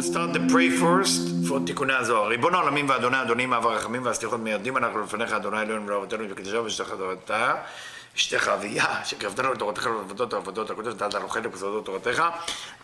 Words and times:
We'll 0.00 0.12
start 0.12 0.32
the 0.32 0.40
pray 0.52 0.70
first 0.70 1.48
for 1.48 1.66
תיקוני 1.66 1.92
הזוהר. 1.92 2.28
ריבון 2.28 2.54
העולמים 2.54 2.88
ואדוני 2.88 3.22
אדונים 3.22 3.52
אב 3.52 3.66
הרחמים 3.66 4.04
והסליחות 4.04 4.40
מיירדים 4.40 4.76
אנחנו 4.76 5.00
לפניך 5.02 5.32
אדוני 5.32 5.62
אלוהינו 5.62 5.86
ולאבותינו 5.86 6.24
וקדושה 6.30 6.60
ושתך 6.60 6.88
תורתה 6.98 7.54
אשתך 8.16 8.48
אביה 8.48 9.04
שקרבתנו 9.04 9.52
לתורתך 9.52 9.86
ולעבודות 9.86 10.32
העבודות 10.32 10.70
הקודש 10.70 10.94
דעת 10.94 11.14
הלוחד 11.14 11.46
ובסודות 11.46 11.84
תורתך. 11.84 12.24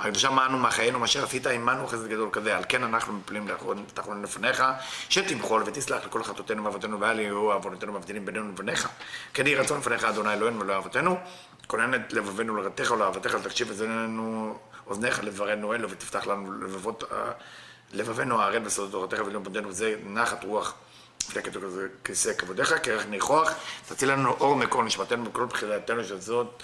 הקדושה 0.00 0.30
מענו 0.30 0.58
מחיינו 0.58 0.98
מאשר 0.98 1.24
עשית 1.24 1.46
עמנו 1.46 1.86
חסד 1.86 2.06
גדול 2.06 2.28
כזה. 2.32 2.56
על 2.56 2.64
כן 2.68 2.82
אנחנו 2.82 3.12
מפלים 3.12 3.48
תחרון 3.94 4.22
לפניך 4.22 4.64
שתמחול 5.08 5.62
ותסלח 5.66 6.04
לכל 6.04 6.22
חטאותינו 6.22 6.64
ואבותינו 6.64 7.00
ואל 7.00 7.20
יהיו 7.20 7.52
עוונותינו 7.52 7.92
מבדילים 7.92 8.26
בינינו 8.26 8.48
לבניך. 8.48 8.88
כן 9.34 9.46
יהי 9.46 9.56
רצון 9.56 9.78
לפניך 9.78 10.04
אדוני 10.04 10.32
אלוהינו 10.32 10.60
ולאבותינו. 10.60 11.18
כונן 11.66 11.94
את 11.94 12.12
לבבינו 12.12 12.56
לרתך 12.56 12.90
ולאהבתך 12.90 13.36
ותקשיב 13.40 13.70
אזנינו 13.70 14.58
אוזניך 14.86 15.24
לברנו 15.24 15.74
אלו 15.74 15.90
ותפתח 15.90 16.26
לנו 16.26 16.52
לבבות 16.52 17.04
לבבינו 17.92 18.40
הערל 18.40 18.58
בסודות 18.58 18.90
תורתך 18.90 19.26
ולאום 19.26 19.44
בודנו 19.44 19.68
וזה 19.68 19.94
נחת 20.04 20.44
רוח. 20.44 20.74
לפני 21.28 21.42
כתוב 21.42 21.64
כזה 21.64 21.88
כיסא 22.04 22.32
כבודיך, 22.32 22.74
כרך 22.82 23.06
ניחוח, 23.06 23.52
תציל 23.88 24.12
לנו 24.12 24.30
אור 24.30 24.56
מקור 24.56 24.82
נשמתנו 24.82 25.24
בכל 25.24 25.44
בחילתנו 25.44 26.04
של 26.04 26.20
זאת, 26.20 26.62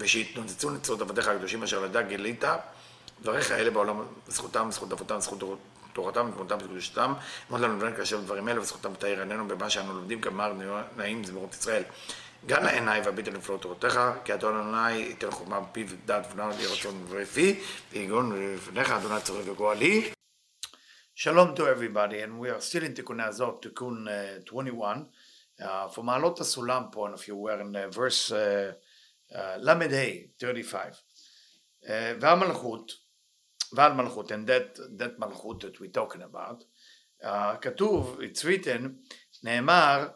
ושיתנוצצו 0.00 0.70
נצרות 0.70 1.00
עבדיך 1.00 1.28
הקדושים 1.28 1.62
אשר 1.62 1.80
לדע 1.80 2.02
גילית, 2.02 2.44
דבריך 3.22 3.52
אלה 3.52 3.70
בעולם, 3.70 4.02
זכותם, 4.26 4.68
זכות 4.70 4.92
אבותם, 4.92 5.20
זכות 5.20 5.42
תורתם, 5.92 6.30
ותמותם 6.30 6.56
וקדושתם, 6.64 7.12
אמרת 7.50 7.60
לנו 7.60 7.76
לבן 7.76 7.96
כאשר 7.96 8.20
דברים 8.20 8.48
אלה, 8.48 8.60
וזכותם 8.60 8.94
תאיר 8.94 9.20
עינינו 9.20 9.48
במה 9.48 9.70
שאנו 9.70 9.94
לומדים, 9.94 10.20
גמר 10.20 10.52
נעים 10.96 11.24
זמירות 11.24 11.54
ישראל. 11.54 11.82
גן 12.45 12.63
לעיניי 12.63 13.01
והביט 13.01 13.27
על 13.27 13.33
נפלאות 13.33 13.61
תורתך, 13.61 13.99
כי 14.25 14.33
אדון 14.33 14.59
אדוני 14.59 14.91
ייתן 14.91 15.31
חוכמה 15.31 15.59
בפיו 15.59 15.87
ודעת 15.89 16.27
ונעל 16.33 16.51
יהי 16.51 16.65
רצון 16.65 17.05
ופי, 17.09 17.59
ויגון 17.91 18.55
לפניך 18.55 18.91
אדוני 18.91 19.21
צורך 19.21 19.47
וגואלי. 19.47 20.11
Shalom 21.15 21.53
to 21.55 21.67
everybody, 21.67 22.21
and 22.21 22.39
we 22.39 22.49
are 22.49 22.59
still 22.59 22.83
in 22.83 22.95
Tikkun 22.95 23.21
Azot, 23.21 23.61
Tikkun 23.61 24.07
uh, 24.07 24.43
21. 24.43 25.05
Uh, 25.63 25.87
for 25.87 26.03
Ma'alot 26.03 26.39
Sulam 26.39 26.91
point 26.91 27.13
of 27.13 27.23
view, 27.23 27.35
we're 27.35 27.61
in 27.61 27.75
uh, 27.75 27.87
verse 27.89 28.31
uh, 28.31 28.73
uh, 29.33 29.57
Lamed 29.59 29.91
Hey, 29.91 30.31
35. 30.39 30.99
Uh, 31.87 31.91
Malchut, 32.19 32.93
Val 33.73 33.91
Malchut, 33.91 34.31
and 34.31 34.47
that, 34.47 34.75
that 34.97 35.19
Malchut 35.19 35.61
that 35.61 35.79
we're 35.79 35.91
talking 35.91 36.23
about, 36.23 36.63
uh, 37.23 37.57
כתוב, 37.57 38.19
it's 38.21 38.43
written, 38.43 38.97
נאמר, 39.43 40.07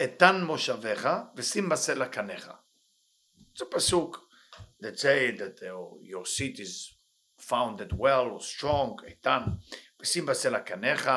איתן 0.00 0.44
מושביך 0.44 1.08
ושים 1.36 1.68
בסלע 1.68 2.08
קניך. 2.08 2.50
It's 3.38 3.60
a 3.60 3.64
pasuk 3.64 4.16
that 4.80 4.98
say 4.98 5.30
that 5.32 5.62
uh, 5.62 5.98
your 6.02 6.24
seat 6.24 6.58
is 6.58 6.94
founded 7.38 7.92
well 7.92 8.26
or 8.30 8.40
strong, 8.40 9.04
איתן, 9.06 9.42
ושים 10.00 10.26
בסלע 10.26 10.60
קניך, 10.60 11.10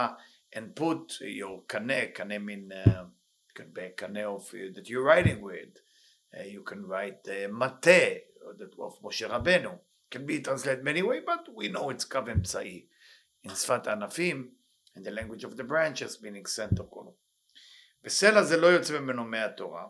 and 0.55 0.75
put 0.75 1.21
your 1.21 1.61
קנה, 1.67 2.05
קנה 2.13 2.35
mean, 2.37 2.71
uh, 2.71 3.05
can 3.55 3.71
be 3.73 3.89
קנה 3.95 4.25
of, 4.25 4.53
uh, 4.53 4.73
that 4.75 4.89
you're 4.89 5.03
writing 5.03 5.41
with. 5.41 5.79
Uh, 6.35 6.43
you 6.43 6.63
can 6.63 6.85
write 6.85 7.27
uh, 7.27 7.51
מטה, 7.51 8.13
of 8.79 9.03
משה 9.03 9.27
רבנו. 9.27 9.77
can 10.11 10.25
be 10.25 10.39
translated 10.41 10.83
many 10.83 11.01
ways, 11.01 11.23
but 11.25 11.47
we 11.55 11.69
know 11.69 11.89
it's 11.89 12.05
קו 12.05 12.19
אמצעי. 12.31 12.87
in 13.45 13.55
שפת 13.55 13.87
הענפים, 13.87 14.51
in 14.95 15.03
the 15.03 15.11
language 15.11 15.43
of 15.43 15.57
the 15.57 15.63
branches, 15.63 16.21
meaning 16.21 16.45
center 16.45 16.83
column. 16.83 17.15
וסלע 18.04 18.42
זה 18.42 18.56
לא 18.56 18.66
יוצא 18.66 19.00
ממנו 19.00 19.24
מהתורה, 19.24 19.86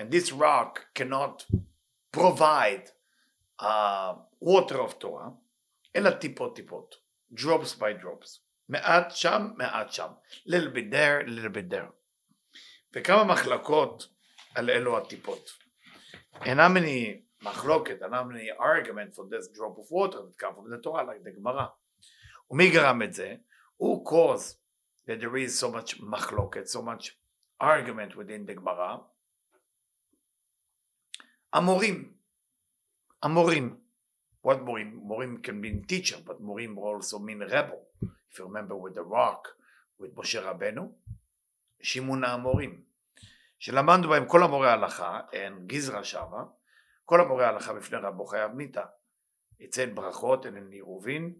and 0.00 0.12
this 0.12 0.32
rock 0.32 0.86
cannot 0.94 1.46
provide 2.16 2.90
uh, 3.60 4.14
water 4.40 4.80
of 4.80 4.98
Torah, 4.98 5.30
אלא 5.96 6.10
טיפות 6.10 6.56
טיפות, 6.56 6.94
drops 7.34 7.74
by 7.78 8.02
drops, 8.02 8.40
מעט 8.68 9.10
שם, 9.10 9.48
מעט 9.56 9.92
שם, 9.92 10.08
little 10.46 10.70
bit 10.74 10.90
there, 10.90 11.26
little 11.26 11.56
bit 11.56 11.70
there. 11.70 11.90
וכמה 12.94 13.24
מחלקות 13.24 14.08
על 14.54 14.70
אלו 14.70 14.98
הטיפות. 14.98 15.50
And 16.40 16.58
how 16.58 16.68
many 16.68 17.22
מחלוקת, 17.42 18.02
and 18.02 18.14
how 18.14 18.24
many 18.24 18.50
argument 18.58 19.14
for 19.14 19.26
this 19.30 19.48
drop 19.48 19.78
of 19.78 19.90
water 19.90 20.18
that 20.18 20.38
come 20.38 20.54
from 20.54 20.70
the 20.70 20.78
Torah, 20.78 21.04
like 21.04 21.22
the 21.24 21.32
Gemara. 21.32 21.68
ומי 22.50 22.70
גרם 22.70 23.02
את 23.02 23.14
זה? 23.14 23.36
who 23.78 24.02
caused 24.04 24.56
that 25.06 25.20
there 25.20 25.36
is 25.36 25.58
so 25.58 25.70
much 25.70 26.00
מחלוקת, 26.00 26.66
so 26.68 26.82
much 26.82 27.16
argument 27.59 28.15
within 28.15 28.45
the 28.45 28.53
Gemara? 28.53 28.99
המורים. 31.53 32.13
המורים. 33.23 33.81
What 34.43 34.65
Morim? 34.65 35.03
Morim 35.05 35.43
can 35.43 35.61
mean 35.61 35.83
teacher, 35.83 36.17
but 36.25 36.41
Morim 36.41 36.77
also 36.77 37.19
mean 37.19 37.39
rebel. 37.39 37.81
If 38.29 38.39
you 38.39 38.45
remember 38.45 38.75
with 38.75 38.95
the 38.95 39.03
rock, 39.03 39.49
with 39.99 40.15
Moshe 40.15 40.41
Rabbeinu, 40.41 40.89
שימון 41.81 42.23
האמורים. 42.23 42.83
שלמדנו 43.59 44.09
בהם 44.09 44.27
כל 44.27 44.43
המורי 44.43 44.67
ההלכה, 44.67 45.21
אין 45.33 45.67
גזרה 45.67 46.03
שמה, 46.03 46.43
כל 47.05 47.21
המורי 47.21 47.45
ההלכה 47.45 47.73
בפני 47.73 47.97
רבו 47.97 48.25
חייב 48.25 48.51
מיתה. 48.51 48.85
יצא 49.59 49.85
ברכות, 49.93 50.45
אין 50.45 50.71
עירובין, 50.71 51.33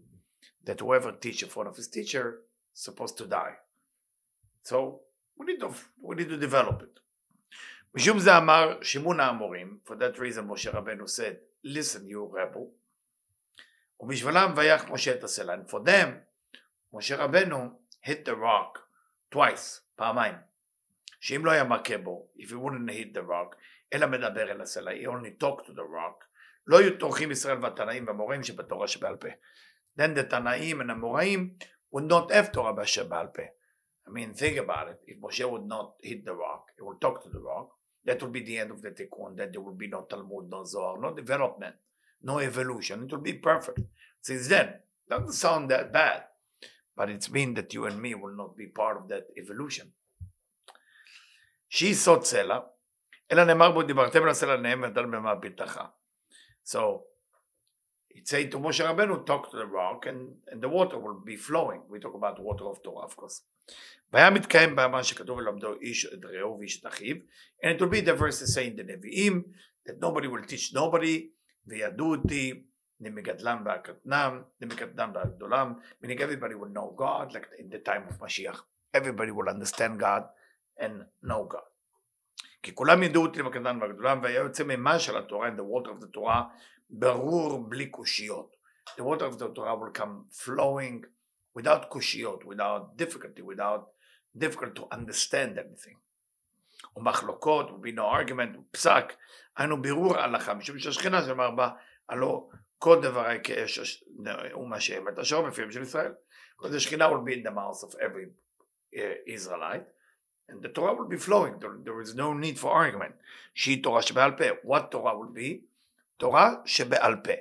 that 0.64 0.80
whoever 0.80 1.10
teach 1.10 1.42
in 1.42 1.48
front 1.48 1.68
of 1.68 1.76
his 1.76 1.88
teacher 1.88 2.42
supposed 2.72 3.18
to 3.18 3.26
die. 3.26 3.56
So 4.64 5.00
we 5.37 5.45
need 5.45 5.59
to, 5.59 5.69
we 6.01 6.15
need 6.15 6.29
to 6.29 6.37
develop 6.37 6.81
it. 6.81 6.99
משום 7.95 8.19
זה 8.19 8.37
אמר 8.37 8.81
שימון 8.81 9.19
האמורים, 9.19 9.77
for 9.85 9.91
that 9.91 10.17
reason 10.17 10.41
משה 10.41 10.71
רבנו 10.71 11.05
said, 11.05 11.65
listen 11.65 12.09
you 12.09 12.35
rebel, 12.35 12.67
ובשבילם 13.99 14.53
ויח 14.55 14.89
משה 14.89 15.13
את 15.15 15.23
הסלע. 15.23 15.55
And 15.55 15.71
for 15.71 15.79
them, 15.87 16.07
משה 16.93 17.15
רבנו 17.15 17.79
hit 18.05 18.29
the 18.29 18.35
rock 18.35 18.79
twice, 19.35 19.81
פעמיים. 19.95 20.35
שאם 21.19 21.45
לא 21.45 21.51
היה 21.51 21.63
מכה 21.63 21.97
בו, 21.97 22.27
if 22.39 22.45
he 22.45 22.53
wouldn't 22.53 22.91
hit 22.91 23.17
the 23.17 23.27
rock, 23.27 23.55
אלא 23.93 24.07
מדבר 24.07 24.51
אל 24.51 24.61
הסלע, 24.61 24.91
he 24.91 25.05
only 25.07 25.43
talked 25.43 25.65
to 25.65 25.71
the 25.71 25.87
rock, 25.95 26.25
לא 26.67 26.79
היו 26.79 26.97
טורחים 26.97 27.31
ישראל 27.31 27.57
והתנאים 27.61 28.07
והמוראים 28.07 28.43
שבתורה 28.43 28.87
שבעל 28.87 29.15
פה. 29.15 29.27
Then 29.99 30.17
the 30.17 30.23
תנאים 30.23 30.81
and 30.81 30.91
המוראים 30.91 31.53
would 31.95 32.11
not 32.11 32.31
have 32.31 32.53
תורה 32.53 32.85
שבעל 32.85 33.27
פה. 33.27 33.43
I 34.06 34.10
mean, 34.10 34.34
think 34.34 34.56
about 34.58 34.88
it. 34.88 35.00
If 35.06 35.20
Moshe 35.20 35.48
would 35.50 35.66
not 35.66 35.94
hit 36.02 36.24
the 36.24 36.34
rock, 36.34 36.66
he 36.76 36.82
would 36.82 37.00
talk 37.00 37.22
to 37.22 37.30
the 37.30 37.40
rock, 37.40 37.70
that 38.04 38.20
would 38.22 38.32
be 38.32 38.42
the 38.42 38.58
end 38.58 38.70
of 38.70 38.82
the 38.82 38.90
tikkun, 38.90 39.36
that 39.36 39.52
there 39.52 39.60
would 39.60 39.78
be 39.78 39.86
no 39.86 40.02
Talmud, 40.02 40.50
no 40.50 40.64
Zohar, 40.64 41.00
no 41.00 41.14
development. 41.14 41.76
no 42.22 42.38
evolution. 42.38 43.04
It 43.04 43.12
will 43.12 43.20
be 43.20 43.34
perfect. 43.34 43.80
Since 44.20 44.48
then, 44.48 44.74
doesn't 45.08 45.32
sound 45.32 45.70
that 45.70 45.92
bad, 45.92 46.24
but 46.96 47.10
it's 47.10 47.30
mean 47.30 47.54
that 47.54 47.74
you 47.74 47.86
and 47.86 48.00
me 48.00 48.14
will 48.14 48.36
not 48.36 48.56
be 48.56 48.66
part 48.66 48.96
of 48.96 49.08
that 49.08 49.26
evolution. 49.36 49.92
שהיא 51.68 51.94
סוד 51.94 52.24
סלע, 52.24 52.60
אלא 53.32 53.44
נאמר 53.44 53.70
בו 53.70 53.82
דיברתם 53.82 54.22
על 54.22 54.28
הסלע 54.28 54.56
נאם 54.56 54.82
ודל 54.82 55.06
במה 55.06 55.34
ביתך. 55.34 55.80
So, 56.64 57.04
it 58.10 58.28
say 58.28 58.46
to 58.48 58.58
Moshe 58.58 58.84
Rabbeinu, 58.84 59.24
talk 59.24 59.50
to 59.50 59.56
the 59.56 59.66
rock 59.66 60.06
and, 60.06 60.34
and 60.48 60.62
the 60.62 60.68
water 60.68 60.98
will 60.98 61.20
be 61.24 61.36
flowing. 61.36 61.80
We 61.88 61.98
talk 61.98 62.14
about 62.14 62.42
water 62.42 62.66
of 62.66 62.82
Torah, 62.82 63.06
of 63.06 63.16
course. 63.16 63.42
והיה 64.12 64.30
מתקיים 64.30 64.76
במה 64.76 65.04
שכתוב 65.04 65.38
ולמדו 65.38 65.74
איש 65.80 66.06
את 66.06 66.24
רעהו 66.24 66.58
ואיש 66.58 66.80
את 66.80 66.86
אחיו, 66.86 67.16
and 67.64 67.76
it 67.76 67.80
will 67.80 67.90
be 67.90 68.00
the 68.00 68.14
verses 68.14 68.54
saying 68.54 68.76
the 68.76 68.84
נביאים, 68.84 69.42
that 69.88 70.00
nobody 70.00 70.26
will 70.26 70.44
teach 70.46 70.74
nobody, 70.74 71.26
וידעו 71.66 72.14
אותי 72.14 72.64
למגדלם 73.00 73.62
והקטנם, 73.64 74.42
למקטנם 74.60 75.12
והגדולם, 75.14 75.74
meaning 76.04 76.18
everybody 76.18 76.54
will 76.54 76.72
know 76.76 76.96
God, 76.96 77.32
like 77.32 77.46
in 77.58 77.68
the 77.70 77.78
time 77.78 78.06
of 78.08 78.18
Mashiach. 78.20 78.60
Everybody 78.94 79.30
will 79.30 79.48
understand 79.48 79.98
God 79.98 80.22
and 80.78 81.04
know 81.22 81.44
God. 81.48 81.68
כי 82.62 82.74
כולם 82.74 83.02
ידעו 83.02 83.22
אותי 83.22 83.38
למקטנם 83.38 83.78
והגדולם, 83.80 84.20
והיה 84.22 84.40
יוצא 84.40 84.64
ממה 84.64 84.98
של 84.98 85.16
התורה, 85.16 85.48
in 85.48 85.52
the 85.52 85.64
water 85.64 85.90
of 85.90 86.04
the 86.04 86.16
Torah, 86.16 86.42
ברור 86.90 87.68
בלי 87.68 87.86
קושיות. 87.90 88.56
The 88.96 89.02
water 89.02 89.24
of 89.24 89.38
the 89.38 89.48
Torah 89.54 89.76
will 89.76 89.92
come 90.00 90.26
flowing 90.30 91.06
without 91.58 91.88
קושיות, 91.88 92.44
without 92.44 92.96
difficulty, 92.96 93.42
without 93.42 93.90
difficult 94.36 94.74
to 94.74 94.82
understand 94.92 95.58
anything. 95.58 95.96
ומחלוקות, 96.96 97.70
will 97.70 97.82
be 97.82 97.92
no 97.92 98.04
argument, 98.04 98.58
פסק, 98.70 99.12
היינו 99.56 99.82
בירור 99.82 100.16
ההלכה, 100.16 100.54
משום 100.54 100.78
שהשכינה 100.78 101.22
שאמר 101.22 101.50
בה, 101.50 101.70
הלא 102.08 102.48
כל 102.78 103.02
דברי 103.02 103.38
כאש 103.44 104.02
הוא 104.52 104.68
מה 104.68 104.80
שאמת 104.80 105.18
אשר 105.18 105.42
בפיהם 105.42 105.72
של 105.72 105.82
ישראל. 105.82 106.12
Because 106.58 106.70
the 106.70 106.78
Shekhinah 106.78 107.10
will 107.10 107.24
be 107.24 107.34
in 107.34 107.42
the 107.42 107.50
mouth 107.50 107.82
of 107.82 107.94
every 108.00 108.26
uh, 108.96 109.14
Israelite, 109.26 109.86
and 110.48 110.62
the 110.62 110.68
Torah 110.68 110.94
will 110.94 111.08
be 111.08 111.16
flowing. 111.16 111.54
There, 111.58 111.76
there 111.86 112.00
is 112.00 112.14
no 112.14 112.32
need 112.34 112.58
for 112.58 112.70
argument. 112.70 113.14
שהיא 113.54 113.82
תורה 113.82 114.02
שבעל 114.02 114.36
פה. 114.36 114.44
What 114.64 114.90
Torah 114.90 115.14
will 115.14 115.34
be? 115.34 115.64
תורה 116.16 116.54
שבעל 116.64 117.16
פה. 117.16 117.32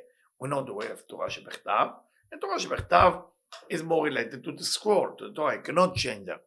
We 0.43 0.47
know 0.47 0.63
the 0.63 0.73
way 0.73 0.87
of 0.87 1.01
תורה 1.07 1.29
שבכתב, 1.29 1.87
and 2.33 2.39
תורה 2.41 2.59
שבכתב 2.59 3.11
is 3.70 3.82
more 3.82 4.04
related 4.04 4.44
to 4.44 4.52
the 4.52 4.64
scroll, 4.64 5.14
to 5.18 5.28
the 5.28 5.34
Torah. 5.34 5.56
You 5.56 5.62
cannot 5.62 5.94
change 5.94 6.26
that. 6.26 6.40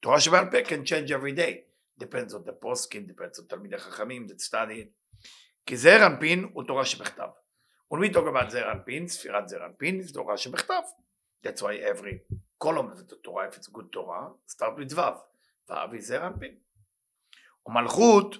תורה 0.00 0.20
שבעל 0.20 0.50
פה 0.50 0.58
can 0.64 0.84
change 0.84 1.10
every 1.10 1.32
day. 1.32 1.64
Depends 1.98 2.34
on 2.34 2.44
the 2.44 2.52
poskim, 2.52 3.06
depends 3.06 3.38
on 3.38 3.46
תלמידי 3.48 3.78
חכמים 3.78 4.26
that 4.26 4.40
study 4.40 4.80
it. 4.82 5.26
כי 5.66 5.76
זעיר 5.76 6.06
אנפין 6.06 6.50
הוא 6.52 6.64
תורה 6.64 6.84
שבכתב. 6.84 7.28
When 7.94 7.98
we 7.98 8.12
talk 8.14 8.26
about 8.26 8.48
זר 8.48 8.72
אנפין, 8.72 9.08
ספירת 9.08 9.48
זר 9.48 9.66
אנפין, 9.66 10.00
is 10.00 10.12
תורה 10.12 10.36
שבכתב. 10.36 10.82
That's 11.46 11.62
why 11.62 11.76
every 11.76 12.18
column 12.64 12.90
of 12.90 12.98
the 13.08 13.16
Torah, 13.22 13.48
if 13.48 13.56
it's 13.56 13.68
good 13.68 13.92
Torah, 13.92 14.30
start 14.46 14.76
with 14.78 14.92
ו'. 14.92 15.70
ו' 15.70 15.96
is 15.96 16.00
זר 16.00 16.26
אנפין. 16.26 16.54
ומלכות 17.66 18.36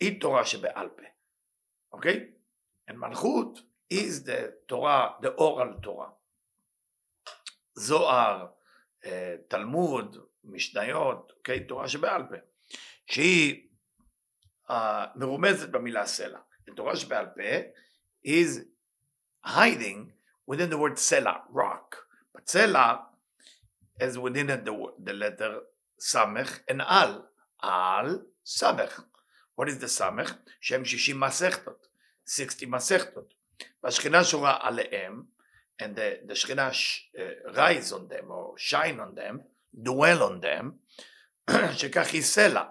היא 0.00 0.20
תורה 0.20 0.44
שבעל 0.44 0.88
פה. 0.88 1.02
אוקיי? 1.92 2.30
And 2.90 2.94
מלכות 2.94 3.58
is 3.92 4.24
the 4.24 4.52
Torah, 4.68 5.14
the 5.20 5.30
oral 5.38 5.80
Torah. 5.82 6.12
זוהר, 7.74 8.46
תלמוד, 9.48 10.16
משניות, 10.44 11.32
אוקיי? 11.36 11.66
תורה 11.66 11.88
שבעל 11.88 12.22
פה. 12.28 12.36
שהיא 13.06 13.68
מרומזת 15.14 15.68
במילה 15.68 16.06
סלע. 16.06 16.38
תורה 16.76 16.96
שבעל 16.96 17.26
פה 17.26 17.42
is 18.26 18.60
hiding 19.46 20.10
within 20.50 20.70
the 20.70 20.76
word 20.76 20.96
סלע, 20.96 21.32
rock. 21.54 21.96
But 22.36 22.46
סלע 22.46 22.94
is 24.02 24.16
within 24.16 24.48
it 24.48 24.64
the, 24.64 24.72
the 25.04 25.12
letter 25.12 25.52
סמך 26.00 26.58
and 26.70 26.82
על. 26.86 27.22
על, 27.58 28.18
סמך. 28.46 29.00
What 29.60 29.64
is 29.64 29.82
the 29.82 29.86
סמך? 29.86 30.34
שהם 30.60 30.84
60 30.84 31.20
מסכתות, 31.20 31.88
60 32.26 32.70
מסכתות. 32.70 33.34
והשכינה 33.82 34.24
שורה 34.24 34.58
עליהם, 34.60 35.22
and 35.80 35.96
the, 35.96 36.28
the 36.28 36.34
שכינה 36.34 36.70
uh, 36.70 37.20
rise 37.54 37.92
on 37.92 38.08
them, 38.08 38.30
or 38.30 38.56
shine 38.56 39.00
on 39.00 39.14
them, 39.14 39.40
dwell 39.82 40.22
on 40.22 40.40
them, 40.40 40.72
שכך 41.78 42.12
היא 42.12 42.22
סלע. 42.22 42.62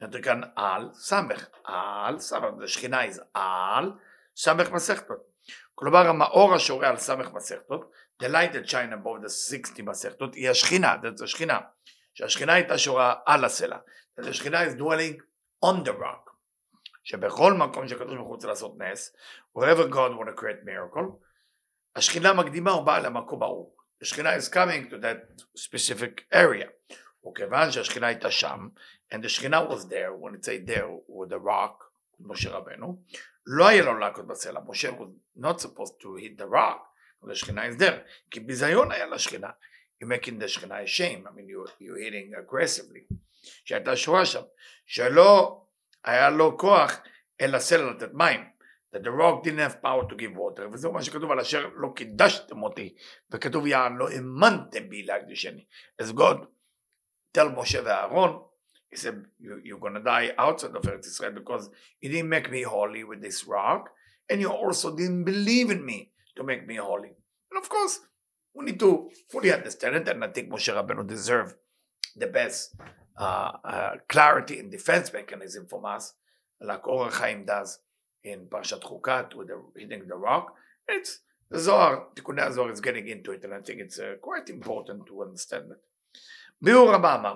כתוב 0.00 0.22
כאן 0.22 0.40
על 0.56 0.88
סמך, 0.92 1.48
על 1.64 2.18
סמך, 2.18 2.62
the 2.62 2.66
שכינה 2.66 2.98
היא 2.98 3.12
על 3.34 3.92
סמך 4.36 4.70
מסכתות. 4.70 5.34
כלומר 5.74 6.06
המאור 6.06 6.54
השורה 6.54 6.88
על 6.88 6.96
סמך 6.96 7.32
מסכתות, 7.32 7.90
the 8.22 8.26
light 8.26 8.52
that 8.52 8.68
shine 8.68 8.92
above 8.92 9.24
the 9.24 9.28
60 9.28 9.86
מסכתות, 9.86 10.34
היא 10.34 10.50
השכינה, 10.50 10.96
זה 11.14 11.24
השכינה. 11.24 11.58
שהשכינה 12.14 12.52
הייתה 12.52 12.78
שורה 12.78 13.14
על 13.26 13.44
הסלע. 13.44 13.78
השכינה 14.18 14.66
is 14.66 14.70
dwelling 14.78 15.20
on 15.64 15.86
the 15.86 15.92
rock. 15.92 16.30
שבכל 17.04 17.52
מקום 17.52 17.88
שקדוש 17.88 18.14
ברוך 18.14 18.26
הוא 18.26 18.34
רוצה 18.34 18.48
לעשות 18.48 18.78
נס, 18.78 19.16
wherever 19.58 19.92
God 19.92 20.18
want 20.18 20.28
to 20.28 20.40
create 20.40 20.64
miracle, 20.64 21.18
השכינה 21.96 22.32
מקדימה 22.32 22.74
ובאה 22.74 23.00
למקום 23.00 23.42
ההוא. 23.42 23.72
השכינה 24.02 24.36
is 24.36 24.48
coming 24.48 24.90
to 24.90 24.94
that 24.94 25.42
specific 25.56 26.34
area. 26.34 26.96
וכיוון 27.28 27.72
שהשכינה 27.72 28.06
הייתה 28.06 28.30
שם, 28.30 28.68
and 29.12 29.16
the 29.24 29.28
שכינה 29.28 29.68
was 29.68 29.84
there, 29.88 30.12
when 30.12 30.34
it 30.34 30.44
say 30.44 30.58
there, 30.70 30.88
with 31.08 31.30
the 31.30 31.38
rock, 31.38 31.84
משה 32.20 32.50
רבנו, 32.50 33.02
לא 33.46 33.68
היה 33.68 33.82
לו 33.82 33.98
להכות 33.98 34.26
בסלע, 34.26 34.60
משה 34.66 34.90
was 34.90 35.40
not 35.42 35.60
supposed 35.60 36.00
to 36.00 36.16
hit 36.16 36.38
the 36.38 36.46
rock, 36.46 36.80
but 37.22 37.28
the 37.28 37.34
שכינה 37.34 37.68
is 37.68 37.80
there, 37.80 37.98
כי 38.30 38.40
ביזיון 38.40 38.92
היה 38.92 39.06
לשכינה. 39.06 39.50
You're 40.02 40.06
making 40.06 40.42
the 40.42 40.48
שכינה 40.48 40.86
shame, 40.86 41.26
I 41.26 41.30
mean 41.30 41.48
you, 41.48 41.66
you're 41.80 41.98
hitting 41.98 42.34
aggressively. 42.34 43.14
שהייתה 43.64 43.96
שורה 43.96 44.26
שם, 44.26 44.42
שלא 44.86 45.62
היה 46.04 46.30
לו 46.30 46.58
כוח 46.58 47.00
אלא 47.40 47.58
סלע 47.58 47.90
לתת 47.90 48.12
מים. 48.12 48.53
that 48.94 49.02
the 49.02 49.10
rock 49.10 49.42
didn't 49.42 49.58
have 49.58 49.82
power 49.82 50.08
to 50.08 50.14
give 50.14 50.36
water, 50.36 50.68
וזהו 50.72 50.92
מה 50.92 51.02
שכתוב 51.02 51.30
על 51.30 51.40
אשר 51.40 51.68
לא 51.74 51.92
קידשתם 51.96 52.62
אותי, 52.62 52.94
וכתוב 53.30 53.66
יען 53.66 53.96
לא 53.96 54.08
האמנתם 54.08 54.88
בי 54.88 55.02
להקדישני. 55.02 55.64
אז 55.98 56.10
God 56.10 56.46
tell 57.38 57.48
משה 57.56 57.80
ואהרון, 57.84 58.42
he 58.92 58.96
said 58.96 59.24
"You're 59.40 59.80
gonna 59.80 60.04
die 60.04 60.32
outside 60.38 60.76
of 60.76 60.82
Eretz 60.82 61.06
Israel 61.06 61.32
because 61.32 61.70
you 62.00 62.08
didn't 62.08 62.28
make 62.28 62.48
me 62.50 62.62
holy 62.62 63.02
with 63.02 63.20
this 63.20 63.44
rock, 63.48 63.90
and 64.30 64.40
you 64.40 64.48
also 64.48 64.94
didn't 64.96 65.24
believe 65.24 65.70
in 65.70 65.84
me 65.84 66.12
to 66.36 66.44
make 66.44 66.64
me 66.64 66.76
holy. 66.76 67.12
And 67.50 67.58
of 67.62 67.68
course, 67.68 67.98
we 68.54 68.64
need 68.66 68.78
to 68.78 69.10
fully 69.28 69.52
understand 69.52 69.96
it, 69.96 70.08
and 70.08 70.22
I 70.24 70.28
think 70.28 70.48
Moshe 70.50 70.72
Rabbeinu 70.72 71.04
deserve 71.04 71.56
the 72.14 72.28
best 72.28 72.76
uh, 73.18 73.52
uh, 73.64 73.92
clarity 74.08 74.60
and 74.60 74.70
defense 74.70 75.12
mechanism 75.12 75.66
from 75.66 75.84
us, 75.84 76.14
like 76.60 76.86
Or 76.86 77.08
HaChaim 77.08 77.44
does 77.44 77.80
in 78.23 78.47
Parshat 78.47 78.81
Chukat 78.81 79.35
with 79.35 79.47
the 79.47 79.61
hitting 79.75 80.07
the 80.07 80.15
rock. 80.15 80.55
It's 80.87 81.19
the 81.49 81.59
Zohar, 81.59 82.07
Tikkunei 82.15 82.51
Zohar 82.51 82.71
is 82.71 82.81
getting 82.81 83.07
into 83.07 83.31
it, 83.31 83.43
and 83.43 83.53
I 83.53 83.61
think 83.61 83.79
it's 83.79 83.99
uh, 83.99 84.15
quite 84.21 84.49
important 84.49 85.05
to 85.07 85.21
understand 85.21 85.71
it. 85.71 85.79
ביאור 86.61 86.93
רבה 86.93 87.15
אמר, 87.15 87.35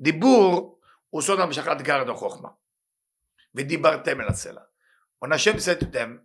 דיבור 0.00 0.78
הוא 1.10 1.22
סוד 1.22 1.40
המשכת 1.40 1.82
גרד 1.82 2.08
החוכמה, 2.08 2.48
ודיברתם 3.54 4.20
אל 4.20 4.28
הסלע. 4.28 4.62
When 5.24 5.30
Hashem 5.30 5.58
said 5.58 5.80
to 5.80 5.86
them, 5.86 6.20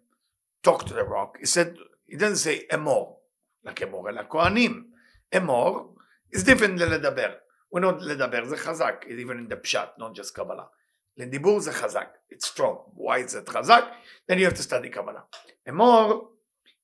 talk 0.64 0.86
to 0.86 0.94
the 0.94 1.04
rock, 1.04 1.38
he 1.40 1.46
said, 1.46 1.78
he 2.06 2.16
didn't 2.16 2.38
say 2.38 2.74
אמור, 2.74 3.22
like 3.66 3.84
אמור, 3.84 4.10
אלא 4.10 4.22
כהנים. 4.30 4.92
אמור 5.38 5.98
is 6.36 6.40
different 6.44 6.80
ללדבר. 6.80 7.36
We 7.76 7.80
know 7.80 7.94
לדבר 8.02 8.46
זה 8.46 8.58
חזק, 8.58 9.06
even 9.08 9.40
in 9.40 9.48
the 9.48 9.58
pshat, 9.58 9.98
not 9.98 10.14
just 10.14 10.36
Kabbalah. 10.36 10.68
לדיבור 11.17 11.61
זה 11.61 11.73
חזק, 11.73 12.17
it's 12.35 12.47
strong. 12.47 12.77
Why 12.97 13.19
is 13.27 13.35
it 13.35 13.49
חזק? 13.49 13.85
Then 14.29 14.39
you 14.39 14.47
have 14.47 14.57
to 14.57 14.63
study 14.63 14.89
Kabbalah. 14.89 15.25
אמור 15.69 16.37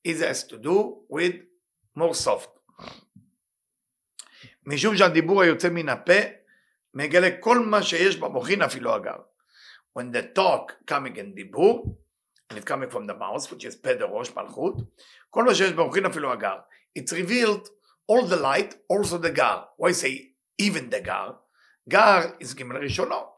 is 0.09 0.21
has 0.21 0.45
to 0.45 0.59
do 0.59 1.05
with 1.09 1.35
more 1.97 2.15
soft. 2.15 2.51
משום 4.67 4.97
שהדיבור 4.97 5.43
היוצא 5.43 5.69
מן 5.69 5.89
הפה 5.89 6.13
מגלה 6.95 7.29
כל 7.41 7.59
מה 7.59 7.83
שיש 7.83 8.17
במוחין 8.17 8.63
אפילו 8.63 8.95
הגר. 8.95 9.17
When 9.99 10.13
the 10.13 10.39
talk 10.39 10.73
coming 10.91 11.17
in 11.17 11.35
דיבור, 11.35 11.99
and 12.51 12.59
it's 12.59 12.65
coming 12.65 12.91
from 12.91 13.07
the 13.07 13.15
mouth, 13.15 13.51
which 13.51 13.65
is 13.65 13.77
פה 13.83 13.95
דראש 13.95 14.31
מלכות, 14.37 14.75
כל 15.31 15.45
מה 15.45 15.55
שיש 15.55 15.73
במוחין 15.73 16.07
אפילו 16.07 16.33
הגר. 16.33 16.57
It's 16.99 17.13
revealed 17.13 17.69
all 18.13 18.27
the 18.27 18.37
light, 18.37 18.75
also 18.89 19.19
the 19.19 19.31
gar. 19.31 19.69
Why 19.77 19.93
say 19.93 20.35
even 20.59 20.91
the 20.91 21.01
gar? 21.01 21.35
gar 21.89 22.37
is 22.41 22.55
גימל 22.55 22.77
ראשונות. 22.77 23.38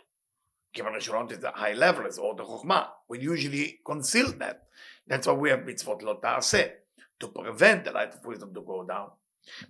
Gimel 0.74 0.94
Rishonot 0.94 1.32
is 1.32 1.42
a 1.42 1.50
high 1.50 1.72
level, 1.72 2.06
it's 2.06 2.18
all 2.18 2.34
the 2.34 2.44
Chokhmah. 2.44 2.86
We 3.08 3.18
usually 3.20 3.80
conceal 3.84 4.32
that. 4.38 4.68
That's 5.06 5.26
why 5.26 5.32
we 5.32 5.50
have 5.50 5.60
mitzvot 5.60 6.02
lo 6.02 6.14
ta'aseh, 6.22 6.70
to 7.18 7.28
prevent 7.28 7.84
the 7.84 7.92
light 7.92 8.14
of 8.14 8.24
wisdom 8.24 8.54
to 8.54 8.60
go 8.62 8.84
down. 8.84 9.10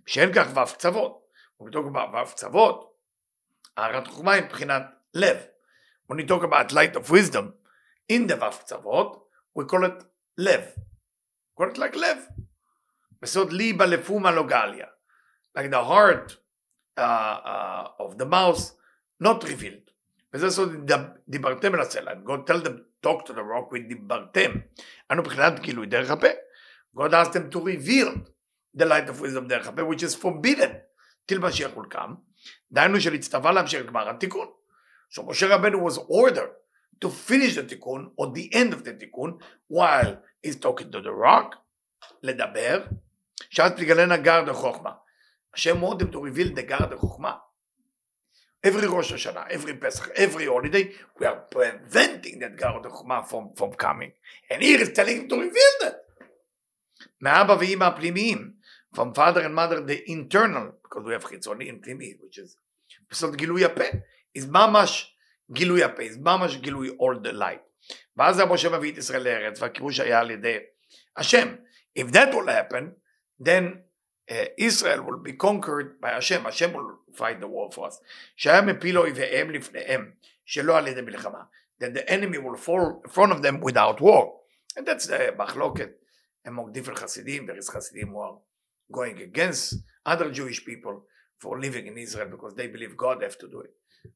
בשל 0.07 0.33
כך 0.35 0.49
ו' 0.55 0.77
קצוות, 0.77 1.13
when 1.59 1.67
we 1.67 1.71
talk 1.71 1.87
about 1.87 2.13
ו' 2.13 2.35
tzavot. 2.37 2.87
הערת 3.77 4.07
חוכמה 4.07 4.39
in 4.39 4.45
מבחינת 4.45 4.83
lev. 5.17 5.37
When 6.07 6.19
we 6.19 6.27
talk 6.27 6.43
about 6.43 6.73
light 6.73 6.97
of 6.97 7.11
wisdom, 7.11 7.55
in 8.09 8.27
the 8.27 8.37
ו' 8.37 8.65
tzavot, 8.67 9.21
we 9.55 9.65
call 9.65 9.85
it 9.85 10.05
lev. 10.37 10.75
We 11.57 11.65
call 11.65 11.71
it 11.71 11.79
like 11.79 11.97
לב. 11.97 12.19
בסוד 13.23 13.53
ליבה 13.53 13.87
לפומה 13.87 14.31
לוגליה. 14.31 14.87
Like 15.57 15.71
the 15.71 15.85
heart 15.85 16.37
uh, 16.99 17.01
uh, 17.01 17.89
of 17.99 18.19
the 18.19 18.27
mouse, 18.27 18.73
not 19.19 19.45
revealed. 19.45 19.90
וזה 20.34 20.50
סוד 20.50 20.92
דיברתם 21.28 21.76
אל 21.76 21.80
הסלע. 21.80 22.12
God 22.12 22.50
tell 22.50 22.66
them 22.66 23.06
talk 23.06 23.26
to 23.26 23.32
the 23.32 23.44
rock 23.44 23.74
with 23.74 23.88
דיברתם. 23.88 24.52
אנו 25.12 25.22
מבחינת 25.22 25.60
גילוי 25.60 25.88
דרך 25.88 26.12
הפה. 26.12 26.28
God 26.98 27.12
asked 27.12 27.34
them 27.34 27.56
to 27.56 27.60
reveal 27.60 28.10
the 28.78 28.86
light 28.86 29.10
of 29.10 29.22
wisdom 29.22 29.48
דרך 29.48 29.68
הפה, 29.68 29.82
which 29.82 30.04
is 30.04 30.24
forbidden 30.24 30.72
till 31.32 31.40
משיח 31.40 31.72
will 31.76 31.96
come. 31.96 32.12
דהיינו 32.72 33.02
שנצטווה 33.02 33.52
להמשיך 33.52 33.82
לגמר 33.82 34.10
התיקון. 34.10 34.48
So 35.12 35.24
משה 35.24 35.56
רבנו 35.56 35.90
was 35.90 35.98
ordered 35.98 36.52
to 37.06 37.08
finish 37.08 37.56
the 37.56 37.70
תיקון, 37.70 38.10
or 38.22 38.26
the 38.26 38.54
end 38.54 38.74
of 38.74 38.84
the 38.86 39.00
תיקון, 39.00 39.38
while 39.74 40.16
he's 40.46 40.56
talking 40.56 40.92
to 40.92 41.02
the 41.02 41.14
rock, 41.24 41.56
לדבר, 42.24 42.86
שאז 43.50 43.72
תגלנה 43.72 44.18
גר 44.18 44.44
דחוכמה. 44.46 44.92
השם 45.54 45.84
want 45.84 45.98
them 45.98 46.12
to 46.12 46.18
reveal 46.18 46.58
the 46.58 46.62
גר 46.62 46.86
דחוכמה. 46.86 47.36
Every 48.63 48.87
Rosh 48.87 49.13
Hashanah, 49.13 49.49
every 49.49 49.75
Pesach, 49.75 50.13
every 50.17 50.47
holiday, 50.47 50.93
we 51.19 51.25
are 51.25 51.47
preventing 51.51 52.41
that 52.41 52.57
גר 52.57 52.83
דחוכמה 52.83 53.27
from, 53.27 53.55
from 53.57 53.73
coming. 53.73 54.13
And 54.51 54.63
here 54.63 54.79
is 54.83 54.93
telling 54.93 55.23
him 55.23 55.29
to 55.29 55.37
reveal 55.37 55.75
that. 55.81 55.95
מאבא 57.21 57.57
ואמא 57.61 57.85
הפנימיים, 57.85 58.53
from 58.95 59.15
father 59.15 59.41
and 59.41 59.55
mother 59.55 59.81
the 59.81 60.03
internal, 60.11 60.73
because 60.83 61.05
we 61.07 61.13
have 61.13 61.25
חיצוני 61.25 61.71
and 61.71 61.83
פנימי, 61.83 62.19
which 62.21 62.39
is, 62.39 62.57
בסוד 63.11 63.37
גילוי 63.37 63.65
הפה, 63.65 63.85
is 64.39 64.47
ממש 64.49 65.17
גילוי 65.53 65.85
הפה, 65.85 66.03
is 66.03 66.19
ממש 66.19 66.57
גילוי 66.57 66.89
all 66.89 67.19
the 67.25 67.33
light. 67.33 67.95
ואז 68.17 68.41
משה 68.41 68.69
מביא 68.69 68.93
את 68.93 68.99
ישראל 68.99 69.23
לארץ, 69.23 69.63
והכיבוש 69.63 70.01
היה 70.01 70.21
על 70.21 70.31
ידי 70.31 70.57
השם. 71.17 71.55
If 71.99 72.13
that 72.13 72.35
will 72.35 72.49
happen, 72.49 72.93
then 73.43 73.83
uh, 74.30 74.46
Israel 74.58 75.04
will 75.04 75.20
be 75.20 75.34
conquered 75.34 76.00
by 76.02 76.10
Hashem, 76.12 76.44
Hashem 76.44 76.74
will 76.74 77.00
fight 77.14 77.40
the 77.40 77.48
war 77.48 77.72
for 77.72 77.88
us. 77.88 78.02
שהיה 78.36 78.62
מפיל 78.62 78.98
אויביהם 78.98 79.52
לפניהם, 79.52 80.12
שלא 80.46 80.78
על 80.78 80.88
ידי 80.88 81.02
מלחמה. 81.02 81.44
Then 81.80 81.94
the 81.94 82.10
enemy 82.10 82.38
will 82.38 82.58
fall 82.58 83.02
in 83.04 83.10
front 83.10 83.32
of 83.32 83.42
them 83.42 83.60
without 83.60 84.02
war. 84.02 84.40
And 84.78 84.86
that's 84.86 85.08
the 85.08 85.34
מחלוקת 85.38 85.90
among 86.46 86.72
different 86.72 87.00
Hasidim. 87.00 87.46
There 87.46 87.58
is 87.58 87.70
Hasidim 87.70 88.10
who 88.10 88.20
are 88.20 88.38
going 88.92 89.22
against 89.22 89.76
other 90.06 90.32
Jewish 90.32 90.64
people 90.66 91.04
for 91.40 91.60
living 91.60 91.88
in 91.88 91.98
Israel 91.98 92.30
because 92.30 92.56
they 92.56 92.68
believe 92.68 92.96
God 92.96 93.22
have 93.24 93.38
to 93.40 93.48
do 93.48 93.62
it. 93.62 93.74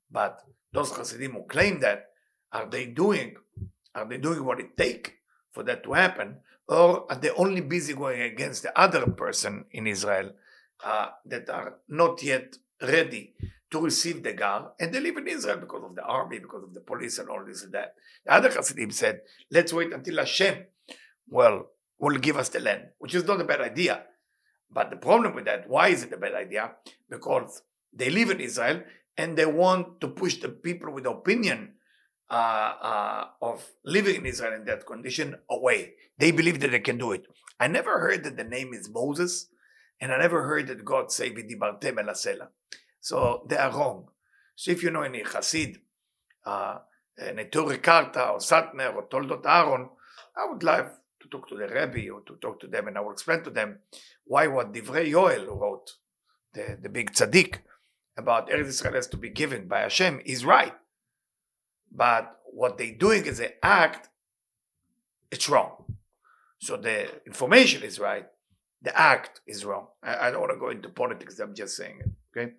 But 0.09 0.41
those 0.71 0.91
Hasidim 0.91 1.33
who 1.33 1.43
claim 1.43 1.79
that, 1.81 2.09
are 2.51 2.67
they 2.67 2.85
doing, 2.87 3.35
are 3.95 4.07
they 4.07 4.17
doing 4.17 4.43
what 4.45 4.59
it 4.59 4.77
take 4.77 5.15
for 5.51 5.63
that 5.63 5.83
to 5.83 5.93
happen, 5.93 6.37
Or 6.68 7.10
are 7.10 7.18
they 7.18 7.30
only 7.30 7.60
busy 7.60 7.94
going 7.94 8.20
against 8.22 8.62
the 8.62 8.78
other 8.78 9.06
person 9.06 9.64
in 9.70 9.86
Israel 9.86 10.32
uh, 10.84 11.08
that 11.26 11.48
are 11.50 11.76
not 11.88 12.22
yet 12.22 12.56
ready 12.80 13.34
to 13.70 13.80
receive 13.80 14.22
the 14.22 14.32
gar, 14.32 14.72
and 14.78 14.92
they 14.92 15.00
live 15.00 15.16
in 15.16 15.26
Israel 15.26 15.56
because 15.56 15.82
of 15.82 15.94
the 15.96 16.02
army, 16.02 16.38
because 16.38 16.62
of 16.62 16.74
the 16.74 16.80
police, 16.80 17.18
and 17.18 17.28
all 17.28 17.44
this 17.44 17.64
and 17.64 17.72
that. 17.72 17.94
The 18.24 18.32
other 18.32 18.50
Hasidim 18.50 18.90
said, 18.92 19.22
let's 19.50 19.72
wait 19.72 19.92
until 19.92 20.18
Hashem, 20.18 20.64
well, 21.28 21.66
will 21.98 22.18
give 22.18 22.36
us 22.36 22.50
the 22.50 22.60
land, 22.60 22.82
which 22.98 23.14
is 23.14 23.24
not 23.24 23.40
a 23.40 23.44
bad 23.44 23.60
idea. 23.60 24.02
But 24.70 24.90
the 24.90 24.96
problem 24.96 25.34
with 25.34 25.44
that, 25.46 25.68
why 25.68 25.88
is 25.88 26.02
it 26.02 26.12
a 26.12 26.16
bad 26.16 26.34
idea? 26.34 26.72
Because 27.08 27.62
they 27.92 28.10
live 28.10 28.30
in 28.30 28.40
Israel 28.40 28.82
and 29.16 29.36
they 29.36 29.46
want 29.46 30.00
to 30.00 30.08
push 30.08 30.36
the 30.36 30.48
people 30.48 30.92
with 30.92 31.06
opinion 31.06 31.74
uh, 32.30 32.34
uh, 32.34 33.24
of 33.42 33.64
living 33.84 34.16
in 34.16 34.26
Israel 34.26 34.54
in 34.54 34.64
that 34.64 34.86
condition 34.86 35.36
away. 35.50 35.94
They 36.18 36.30
believe 36.30 36.60
that 36.60 36.70
they 36.70 36.80
can 36.80 36.98
do 36.98 37.12
it. 37.12 37.26
I 37.60 37.68
never 37.68 38.00
heard 38.00 38.24
that 38.24 38.36
the 38.36 38.44
name 38.44 38.72
is 38.72 38.88
Moses, 38.88 39.48
and 40.00 40.12
I 40.12 40.18
never 40.18 40.46
heard 40.46 40.66
that 40.68 40.84
God 40.84 41.12
say 41.12 41.30
"V'dibartem 41.30 41.98
el 41.98 42.06
hasela." 42.06 42.48
So 43.00 43.46
they 43.48 43.56
are 43.56 43.70
wrong. 43.70 44.08
So 44.56 44.70
if 44.70 44.82
you 44.82 44.90
know 44.90 45.02
any 45.02 45.22
Chassid, 45.22 45.76
uh, 46.46 46.78
Neturei 47.20 47.82
Karta 47.82 48.28
or 48.30 48.38
Satmar 48.38 48.94
or 48.94 49.06
Toldot 49.08 49.44
Aaron, 49.46 49.88
I 50.36 50.46
would 50.50 50.62
like 50.62 50.86
to 51.20 51.28
talk 51.28 51.48
to 51.48 51.56
the 51.56 51.66
Rebbe 51.66 52.10
or 52.10 52.22
to 52.22 52.36
talk 52.40 52.60
to 52.60 52.66
them, 52.66 52.88
and 52.88 52.98
I 52.98 53.00
will 53.00 53.12
explain 53.12 53.42
to 53.44 53.50
them 53.50 53.78
why 54.24 54.46
what 54.46 54.72
Divrei 54.72 55.10
Yoel 55.10 55.46
wrote, 55.46 55.92
the, 56.52 56.78
the 56.80 56.88
big 56.88 57.12
tzaddik, 57.12 57.58
about 58.16 58.48
Eretz 58.48 58.68
Israel 58.68 58.94
has 58.94 59.08
to 59.08 59.16
be 59.16 59.28
given 59.28 59.66
by 59.66 59.80
Hashem 59.80 60.20
is 60.24 60.44
right 60.44 60.74
But 61.93 62.39
what 62.45 62.77
they're 62.77 62.95
doing 62.95 63.27
as 63.27 63.39
an 63.39 63.51
act, 63.63 64.09
it's 65.31 65.49
wrong. 65.49 65.85
So 66.59 66.77
the 66.77 67.07
information 67.25 67.83
is 67.83 67.99
right, 67.99 68.27
the 68.81 68.97
act 68.97 69.41
is 69.47 69.65
wrong. 69.65 69.87
I, 70.03 70.27
I 70.27 70.31
don't 70.31 70.41
want 70.41 70.53
to 70.53 70.59
go 70.59 70.69
into 70.69 70.89
politics, 70.89 71.39
I'm 71.39 71.55
just 71.55 71.75
saying 71.77 71.99
it, 71.99 72.11
okay? 72.29 72.51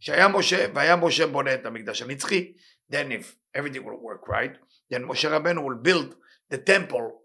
שהיה 0.00 0.28
משה, 0.28 0.66
והיה 0.74 0.96
משה 0.96 1.26
בונה 1.26 1.54
את 1.54 1.66
המקדש 1.66 2.02
הנצחי, 2.02 2.54
then 2.90 3.12
if 3.12 3.36
everything 3.54 3.84
will 3.84 4.00
work 4.00 4.28
right, 4.28 4.56
then 4.90 5.04
Moshe 5.04 5.28
Rabbeinu 5.30 5.62
will 5.64 5.76
build 5.76 6.16
the 6.50 6.58
temple, 6.58 7.22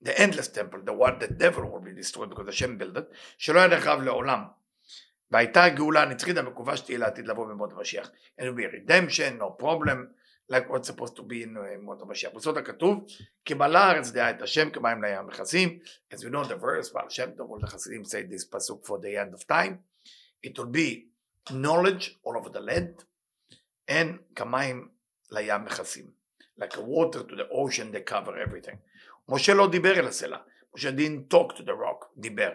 the 0.00 0.18
endless 0.18 0.48
temple, 0.48 0.80
the 0.84 0.92
one 0.92 1.18
that 1.18 1.38
never 1.38 1.64
will 1.66 1.80
be 1.80 1.92
destroyed 1.92 2.30
because 2.30 2.46
Hashem 2.46 2.78
built 2.78 2.96
it, 2.96 3.12
שלא 3.38 3.58
היה 3.58 3.68
נחרב 3.68 4.02
לעולם. 4.02 4.44
והייתה 5.30 5.64
הגאולה 5.64 6.02
הנצחית 6.02 6.36
המקווה 6.36 6.76
שתהיה 6.76 6.98
לעתיד 6.98 7.26
לבוא 7.28 7.46
במות 7.46 7.72
המשיח. 7.72 8.10
And 8.38 8.42
will 8.42 8.56
be 8.56 8.66
redemption, 8.66 9.38
no 9.38 9.50
problem, 9.62 10.08
like 10.50 10.68
what's 10.68 10.88
supposed 10.88 11.16
to 11.16 11.22
be 11.22 11.42
in 11.42 11.56
מות 11.80 12.02
המשיח. 12.02 12.32
בסוד 12.34 12.58
הכתוב, 12.58 13.04
כי 13.44 13.54
מלא 13.54 13.78
הארץ 13.78 14.10
דעה 14.10 14.30
את 14.30 14.42
השם 14.42 14.70
כמים 14.70 15.04
לים 15.04 15.18
המכסים. 15.18 15.78
As 16.14 16.16
we 16.16 16.28
know 16.28 16.44
the 16.44 16.60
verse, 16.62 16.94
בעל 16.94 17.10
שם 17.10 17.30
טוב, 17.36 17.52
all 17.52 17.66
the 17.66 17.66
חסידים 17.66 18.02
say 18.02 18.22
this 18.32 18.44
pasuk 18.44 18.86
for 18.86 18.98
the 18.98 19.16
end 19.16 19.34
of 19.34 19.46
time. 19.46 19.78
It 20.42 20.58
will 20.58 20.72
be 20.72 21.06
knowledge 21.50 22.18
all 22.24 22.36
over 22.36 22.50
the 22.50 22.60
land, 22.60 23.04
and 23.90 24.18
כמים 24.36 24.88
לים 25.30 25.64
מכסים. 25.64 26.06
Like 26.60 26.76
a 26.76 26.80
water 26.80 27.22
to 27.22 27.36
the 27.36 27.48
ocean, 27.52 27.92
they 27.92 28.12
cover 28.12 28.36
everything. 28.36 28.76
משה 29.28 29.54
לא 29.54 29.68
דיבר 29.70 29.98
אל 29.98 30.06
הסלע. 30.06 30.38
משה 30.74 30.90
didn't 30.90 31.34
talk 31.34 31.56
to 31.56 31.62
the 31.62 31.72
rock, 31.72 32.06
דיבר. 32.16 32.50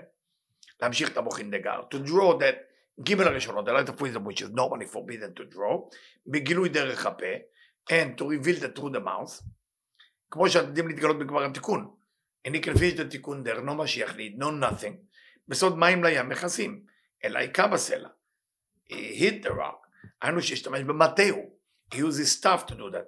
להמשיך 0.82 1.12
את 1.12 1.18
המוחין 1.18 1.52
דגר. 1.52 1.82
To 1.94 1.98
draw 2.08 2.40
that 2.40 2.56
גימל 3.00 3.28
הראשונות, 3.28 3.68
the 3.68 3.72
light 3.72 3.90
of 3.90 4.02
wisdom 4.02 4.26
which 4.26 4.42
is 4.42 4.50
normally 4.50 4.86
forbidden 4.86 5.34
to 5.40 5.56
draw, 5.56 5.90
בגילוי 6.28 6.70
דרך 6.70 7.06
הפה, 7.06 7.26
and 7.90 8.18
to 8.18 8.26
reveal 8.26 8.60
the 8.60 8.80
through 8.80 8.92
the 8.92 9.00
mouth, 9.00 9.44
כמו 10.32 10.50
שעתידים 10.50 10.88
להתגלות 10.88 11.20
בגמר 11.20 11.46
התיקון. 11.46 11.96
And 12.48 12.56
he 12.56 12.60
can 12.60 12.78
finish 12.78 12.98
the 12.98 13.10
תיקון 13.12 13.44
there, 13.44 13.62
no 13.62 13.74
משיח 13.74 14.16
need, 14.16 14.38
no 14.38 14.46
nothing. 14.46 14.96
בסוד 15.48 15.78
מים 15.78 16.04
לים 16.04 16.30
מכסים, 16.30 16.86
אלא 17.24 17.40
היכה 17.40 17.68
בסלע. 17.68 18.10
He 18.90 19.20
hit 19.20 19.44
the 19.44 19.52
rock. 19.52 19.88
היינו 20.22 20.42
שהשתמש 20.42 20.82
במטהו. 20.82 21.56
He 21.94 21.98
used 21.98 22.20
his 22.20 22.32
staff 22.32 22.66
to 22.66 22.76
do 22.76 22.90
that. 22.92 23.08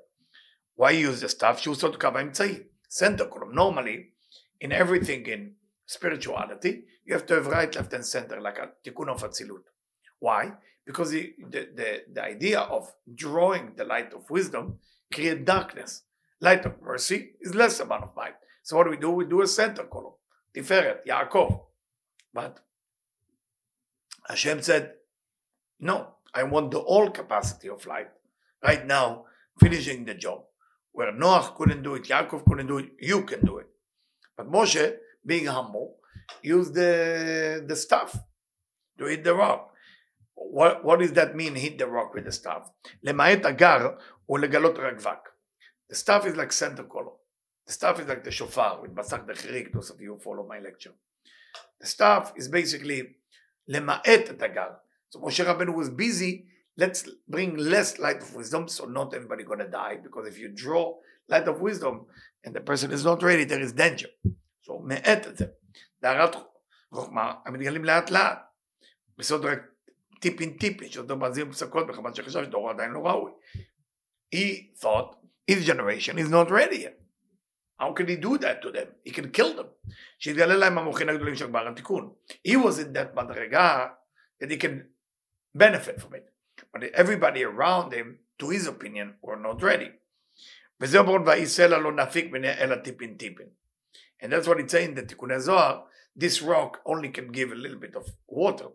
Why 0.76 0.94
he 0.94 1.02
used 1.02 1.24
the 1.24 1.30
staff? 1.30 1.58
שהוא 1.58 1.76
עושה 1.76 1.88
אותו 1.88 2.00
קו 2.00 2.08
האמצעי. 2.08 2.64
center 2.90 3.26
column. 3.26 3.54
Normally, 3.54 4.14
in 4.60 4.72
everything 4.72 5.26
in 5.26 5.56
spirituality, 5.86 6.84
you 7.06 7.14
have 7.14 7.26
to 7.28 7.36
have 7.36 7.48
right, 7.48 7.74
left, 7.76 7.94
and 7.94 8.06
center, 8.06 8.40
like 8.42 8.58
a 8.58 8.70
tikkun 8.84 9.10
of 9.10 9.24
atzilut. 9.24 9.66
Why? 10.20 10.54
Because 10.87 11.11
the, 11.11 11.33
the, 11.51 12.03
the, 12.13 12.23
idea 12.23 12.61
of 12.61 12.93
drawing 13.15 13.73
the 13.77 13.85
light 13.85 14.13
of 14.13 14.29
wisdom 14.31 14.79
create 15.13 15.45
darkness. 15.45 16.03
Light 16.41 16.65
of 16.67 16.83
mercy 16.83 17.33
is 17.41 17.55
less 17.55 17.79
amount 17.79 18.05
of 18.05 18.17
light. 18.17 18.35
So 18.65 18.77
what 18.77 18.85
do 18.85 18.91
we 18.91 18.97
do? 18.97 19.11
We 19.11 19.27
do 19.27 19.43
a 19.43 19.47
center 19.47 19.85
column. 19.85 20.15
Tiferet, 20.57 21.07
Yaakov. 21.07 21.61
But 22.35 22.59
Hashem 24.29 24.63
said, 24.63 24.95
no, 25.79 26.09
I 26.35 26.43
want 26.45 26.71
the 26.71 26.81
whole 26.81 27.11
capacity 27.11 27.69
of 27.69 27.87
light. 27.87 28.09
Right 28.63 28.87
now, 28.87 29.27
finishing 29.61 30.05
the 30.05 30.15
job. 30.15 30.43
Where 30.93 31.13
Noah 31.13 31.55
couldn't 31.57 31.83
do 31.83 31.95
it, 31.95 32.05
Yaakov 32.05 32.45
couldn't 32.45 32.67
do 32.67 32.79
it, 32.79 32.91
you 33.01 33.23
can 33.23 33.45
do 33.45 33.59
it. 33.59 33.67
But 34.37 34.51
Moshe, 34.51 34.97
being 35.25 35.47
humble, 35.47 35.97
used 36.43 36.75
the, 36.75 37.65
the 37.67 37.77
staff 37.77 38.17
to 38.99 39.07
hit 39.07 39.25
the 39.25 39.35
rock 39.35 39.72
what, 40.35 40.85
what 40.85 40.99
does 41.01 41.13
that 41.13 41.35
mean, 41.35 41.55
hit 41.55 41.79
the 41.79 41.87
rock 41.87 42.15
with 42.15 42.25
the 42.25 42.33
staff? 42.33 42.71
למעט 43.03 43.45
הגר 43.45 43.97
הוא 44.27 44.39
לגלות 44.39 44.79
רגבק. 44.79 45.29
The 45.91 45.97
staff 45.97 46.25
is 46.25 46.37
like 46.37 46.53
center 46.53 46.85
column. 46.85 47.19
The 47.67 47.73
staff 47.73 48.01
is 48.01 48.09
like 48.09 48.25
the 48.25 48.31
shofar 48.31 48.81
with 48.83 48.95
Masach 48.95 49.27
DeChirik, 49.27 49.73
those 49.73 49.91
of 49.91 50.01
you 50.01 50.15
who 50.15 50.19
follow 50.21 50.47
my 50.47 50.59
lecture. 50.59 50.93
The 51.81 51.87
staff 51.87 52.33
is 52.37 52.49
basically 52.49 53.17
למעט 53.69 54.31
את 54.31 54.43
הגר. 54.43 54.75
So 55.11 55.21
Moshe 55.21 55.45
Rabbeinu 55.45 55.75
was 55.75 55.91
busy, 55.91 56.47
let's 56.77 57.09
bring 57.29 57.57
less 57.57 57.99
light 57.99 58.23
of 58.23 58.35
wisdom 58.35 58.67
so 58.69 58.87
not 58.87 59.13
everybody 59.15 59.45
gonna 59.45 59.69
die 59.69 59.97
because 60.03 60.27
if 60.27 60.39
you 60.39 60.49
draw 60.49 60.95
light 61.29 61.47
of 61.47 61.61
wisdom 61.61 62.07
and 62.45 62.55
the 62.55 62.61
person 62.61 62.91
is 62.91 63.05
not 63.05 63.23
ready, 63.23 63.45
there 63.45 63.61
is 63.61 63.73
danger. 63.73 64.09
So 64.63 64.79
מעט 64.79 65.27
את 65.27 65.37
זה. 65.37 65.47
דהרת 66.03 66.37
חוכמה 66.95 67.35
המתגלים 67.47 67.85
טיפין 70.22 70.58
טיפין 70.58 70.90
שאותו 70.90 71.18
מזהיר 71.18 71.52
פסקות 71.52 71.88
בכוון 71.88 72.14
שחשב 72.14 72.44
שדורו 72.44 72.70
עדיין 72.70 72.92
לא 72.92 73.00
ראוי 73.00 73.32
he 74.36 74.80
thought 74.82 75.16
his 75.52 75.66
generation 75.66 76.18
is 76.18 76.30
not 76.30 76.50
ready 76.50 76.78
yet 76.78 76.98
how 77.80 77.94
can 77.94 78.08
he 78.08 78.16
do 78.16 78.38
that 78.40 78.62
to 78.64 78.72
them? 78.72 78.88
He 79.06 79.12
can 79.12 79.30
kill 79.30 79.54
them. 79.56 79.68
שיתגלה 80.20 80.56
להם 80.56 80.78
המוחין 80.78 81.10
הגדולים 81.10 81.36
של 81.36 81.48
גמר 81.48 81.68
התיקון. 81.68 82.14
He 82.48 82.56
was 82.56 82.80
in 82.80 82.94
that 82.94 83.16
מדרגה 83.16 83.88
that 84.42 84.52
he 84.52 84.58
can 84.58 84.88
benefit 85.56 86.02
from 86.02 86.16
it. 86.16 86.32
but 86.74 86.84
everybody 86.94 87.44
around 87.44 87.94
him, 87.94 88.20
to 88.40 88.50
his 88.50 88.68
opinion, 88.68 89.16
were 89.22 89.38
not 89.38 89.62
ready. 89.62 89.92
וזהו 90.82 91.06
ברור 91.06 91.20
ויסלע 91.26 91.78
לא 91.78 91.92
נפיק 91.92 92.32
מנה 92.32 92.58
אלא 92.58 92.76
טיפין 92.76 93.18
טיפין. 93.18 93.48
And 94.24 94.32
that's 94.32 94.48
what 94.48 94.60
it's 94.60 94.72
saying 94.72 94.96
that 94.96 95.08
תיקוני 95.08 95.40
זוהר, 95.40 95.82
this 96.16 96.42
rock 96.42 96.82
only 96.86 97.10
can 97.10 97.32
give 97.32 97.52
a 97.52 97.56
little 97.56 97.80
bit 97.80 97.96
of 97.96 98.10
water. 98.28 98.70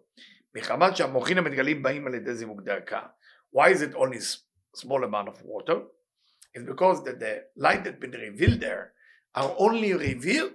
מחמת 0.56 0.96
שהמוחין 0.96 1.38
המתגלים 1.38 1.82
באים 1.82 2.06
על 2.06 2.14
ידי 2.14 2.34
זיווג 2.34 2.60
דרכה. 2.60 3.06
Why 3.54 3.68
is 3.68 3.82
it 3.82 3.94
only 3.94 4.20
small 4.76 5.04
amount 5.04 5.28
of 5.28 5.42
water? 5.44 5.82
It's 6.54 6.64
because 6.64 7.02
that 7.04 7.18
the 7.20 7.44
light 7.56 7.84
that 7.84 8.00
been 8.00 8.12
revealed 8.12 8.60
there 8.60 8.92
are 9.34 9.54
only 9.58 9.92
revealed 9.94 10.52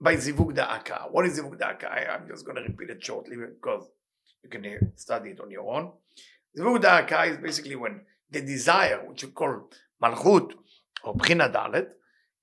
by 0.00 0.16
zivug 0.16 0.54
da'aka. 0.54 1.10
What 1.10 1.26
is 1.26 1.38
zivug 1.38 1.58
da'aka? 1.58 2.10
I'm 2.10 2.28
just 2.28 2.44
going 2.46 2.56
to 2.56 2.62
repeat 2.62 2.90
it 2.90 3.04
shortly 3.04 3.36
because 3.36 3.84
you 4.42 4.50
can 4.50 4.92
study 4.96 5.30
it 5.30 5.40
on 5.40 5.50
your 5.50 5.68
own. 5.74 5.92
Zivug 6.56 6.82
da'aka 6.82 7.30
is 7.30 7.36
basically 7.38 7.76
when 7.76 8.00
the 8.30 8.40
desire, 8.40 8.98
which 9.06 9.22
you 9.22 9.28
call 9.28 9.70
malchut 10.02 10.52
or 11.04 11.14
bchina 11.14 11.52
dalet, 11.52 11.88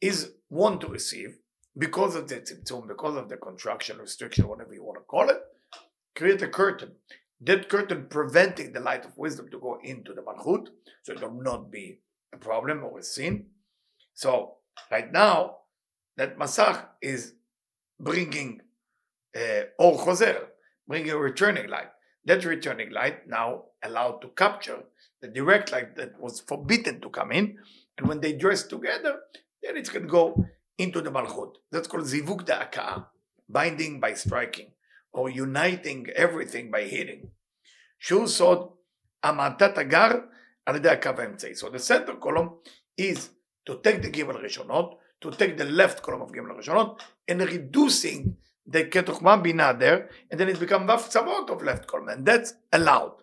is 0.01 0.31
want 0.49 0.81
to 0.81 0.87
receive 0.87 1.37
because 1.77 2.15
of 2.15 2.27
the 2.27 2.35
tzimtzum, 2.35 2.87
because 2.87 3.15
of 3.15 3.29
the 3.29 3.37
contraction, 3.37 3.97
restriction, 3.97 4.47
whatever 4.47 4.73
you 4.73 4.83
want 4.83 4.97
to 4.97 5.03
call 5.03 5.29
it, 5.29 5.39
create 6.16 6.42
a 6.42 6.48
curtain. 6.48 6.92
That 7.42 7.68
curtain 7.68 8.06
preventing 8.10 8.72
the 8.72 8.80
light 8.80 9.06
of 9.06 9.16
wisdom 9.16 9.48
to 9.50 9.58
go 9.58 9.78
into 9.82 10.12
the 10.12 10.20
malchut, 10.20 10.68
so 11.02 11.12
it 11.12 11.22
will 11.22 11.42
not 11.42 11.70
be 11.70 12.00
a 12.34 12.36
problem 12.36 12.84
or 12.84 12.98
a 12.98 13.02
sin. 13.02 13.46
So 14.12 14.56
right 14.90 15.10
now, 15.10 15.56
that 16.16 16.38
masach 16.38 16.84
is 17.00 17.32
bringing 17.98 18.60
uh, 19.34 19.62
or 19.78 19.98
choser, 19.98 20.46
bringing 20.86 21.14
returning 21.14 21.68
light. 21.68 21.88
That 22.26 22.44
returning 22.44 22.90
light 22.90 23.26
now 23.26 23.64
allowed 23.82 24.20
to 24.20 24.28
capture 24.28 24.84
the 25.22 25.28
direct 25.28 25.72
light 25.72 25.96
that 25.96 26.20
was 26.20 26.40
forbidden 26.40 27.00
to 27.00 27.08
come 27.08 27.32
in, 27.32 27.56
and 27.96 28.06
when 28.06 28.20
they 28.20 28.34
dress 28.34 28.64
together, 28.64 29.20
then 29.62 29.76
it 29.76 29.90
can 29.90 30.06
go 30.06 30.46
into 30.76 31.00
the 31.00 31.10
malchut. 31.10 31.52
That's 31.72 31.88
called 31.88 32.04
zivug 32.04 32.44
da'aka'ah, 32.44 33.06
binding 33.48 34.00
by 34.00 34.14
striking, 34.14 34.72
or 35.11 35.29
uniting 35.29 36.07
everything 36.15 36.71
by 36.71 36.83
hitting. 36.93 37.27
שהוא 37.99 38.27
סוד 38.27 38.69
המעטת 39.23 39.77
הגר 39.77 40.11
על 40.65 40.75
ידי 40.75 40.89
הקו 40.89 41.09
האמצעי. 41.17 41.53
So 41.53 41.69
the 41.69 41.79
center 41.79 42.13
column 42.25 42.49
is 43.01 43.29
to 43.69 43.73
take 43.73 44.01
the 44.01 44.09
גימל 44.09 44.35
ראשונות, 44.35 44.99
to 45.25 45.31
take 45.31 45.57
the 45.57 45.65
left 45.65 46.01
column 46.01 46.21
of 46.21 46.31
Gimel 46.31 46.55
Rishonot 46.57 46.99
and 47.27 47.41
reducing 47.41 48.35
the 48.67 48.85
Ketokma 48.85 49.41
Bina 49.41 49.75
there, 49.77 50.09
and 50.29 50.39
then 50.39 50.49
it 50.49 50.59
becomes 50.59 50.89
Vav 50.89 51.01
Tzavot 51.11 51.49
of 51.49 51.61
left 51.63 51.87
column, 51.87 52.09
and 52.09 52.25
that's 52.25 52.53
allowed. 52.71 53.17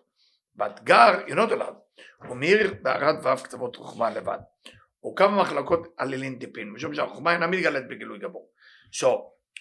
But 0.55 0.85
Gar, 0.85 1.25
you're 1.27 1.35
not 1.35 1.51
allowed. 1.51 1.77
הוא 2.27 2.37
מאיר 2.37 2.73
בערד 2.81 3.15
ואף 3.23 3.41
קצוות 3.43 3.75
חוכמה 3.75 4.09
לבד. 4.09 4.37
הוא 4.99 5.15
כמה 5.15 5.41
מחלקות 5.41 5.87
עלילין 5.97 6.39
טיפין, 6.39 6.69
משום 6.69 6.93
שהחוכמה 6.93 7.33
אינה 7.33 7.47
מתגלית 7.47 7.87
בגילוי 7.87 8.19
גבור. 8.19 8.49
So, 8.91 9.07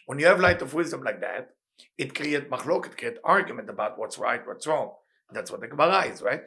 when 0.07 0.19
you 0.19 0.27
have 0.27 0.41
light 0.41 0.63
of 0.63 0.75
wisdom 0.75 1.03
like 1.03 1.21
that, 1.21 1.51
it 1.99 2.15
creates 2.15 2.49
מחלוקת, 2.49 2.93
it 2.93 2.97
creates 2.97 3.19
argument 3.25 3.69
about 3.69 3.99
what's 3.99 4.19
right, 4.19 4.47
what's 4.47 4.67
wrong. 4.67 4.91
That's 5.33 5.51
what 5.51 5.61
the 5.61 5.69
Gemara 5.69 6.13
is, 6.13 6.23
right? 6.23 6.43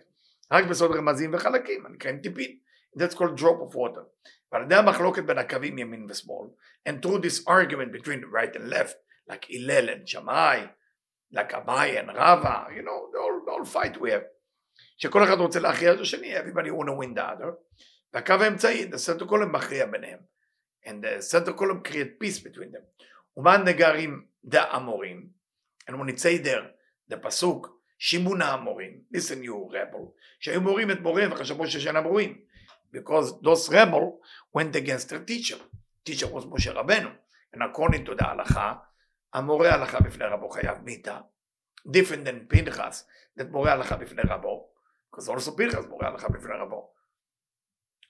רק 0.52 0.66
בסוד 0.66 0.92
רמזים 0.92 1.34
וחלקים, 1.34 1.86
הנקראים 1.86 2.20
טיפין. 2.20 2.60
That's 2.98 3.14
called 3.14 3.36
drop 3.36 3.60
of 3.62 3.76
water. 3.76 4.06
ועל 4.52 4.64
ידי 4.64 4.76
המחלוקת 4.76 5.24
בין 5.24 5.38
הקווים 5.38 5.78
ימין 5.78 6.08
ושמאל, 6.10 6.48
and 6.90 7.02
through 7.02 7.20
this 7.20 7.44
argument 7.48 7.92
between 7.92 8.24
right 8.32 8.56
and 8.56 8.70
left, 8.70 8.96
like 9.30 9.46
Hillel 9.46 9.90
and 9.90 10.08
Shammai, 10.08 10.68
like 11.34 11.52
Abai 11.52 12.00
and 12.00 12.08
Rava, 12.16 12.68
you 12.76 12.84
know, 12.84 13.10
the 13.12 13.20
whole, 13.20 13.42
the 13.46 13.52
whole 13.52 13.66
fight 13.66 14.00
we 14.00 14.12
have. 14.12 14.24
שכל 14.98 15.24
אחד 15.24 15.38
רוצה 15.38 15.60
להכריע 15.60 15.94
את 15.94 16.00
השני, 16.00 16.38
everybody 16.38 16.70
want 16.70 16.88
to 16.88 16.94
win 16.94 17.14
the 17.14 17.24
other, 17.24 17.54
והקו 18.14 18.34
האמצעי, 18.34 18.90
the 18.92 18.98
center 18.98 19.26
column 19.26 19.52
מכריע 19.52 19.86
ביניהם. 19.86 20.20
And 20.86 21.04
the 21.04 21.22
center 21.22 21.54
column 21.54 21.82
create 21.84 22.20
peace 22.20 22.40
between 22.40 22.72
them. 22.72 23.06
ומה 23.38 23.58
נגרים 23.58 24.26
דאמורים, 24.45 25.29
and 25.89 25.99
when 25.99 26.09
it 26.09 26.19
say 26.19 26.39
there, 26.39 26.71
the 27.13 27.17
פסוק, 27.17 27.81
שימון 27.99 28.43
האמורים, 28.43 29.03
listen 29.15 29.45
you 29.45 29.73
rebel, 29.73 30.01
שהיו 30.41 30.61
מורים 30.61 30.91
את 30.91 31.01
מוריהם 31.01 31.33
וחשבו 31.33 31.67
שאינם 31.67 32.05
רואים. 32.05 32.41
Because 32.93 33.43
those 33.43 33.69
rebel 33.69 34.21
went 34.57 34.75
against 34.75 35.09
their 35.09 35.21
teacher. 35.31 35.59
teacher 36.09 36.27
was 36.27 36.47
משה 36.51 36.73
רבנו. 36.73 37.09
And 37.55 37.59
according 37.63 38.07
to 38.07 38.15
the 38.15 38.25
הלכה, 38.25 38.75
המורה 39.35 39.75
הלכה 39.75 40.01
בפני 40.01 40.25
רבו 40.25 40.49
חייב 40.49 40.79
מיתה. 40.83 41.21
different 41.89 42.27
than 42.27 42.49
פנחס, 42.49 43.09
that 43.39 43.45
מורה 43.51 43.73
הלכה 43.73 43.97
בפני 43.97 44.23
רבו. 44.29 44.71
because 45.17 45.29
also 45.29 45.57
פנחס 45.57 45.85
מורה 45.89 46.09
הלכה 46.09 46.29
בפני 46.29 46.55
רבו. 46.61 46.93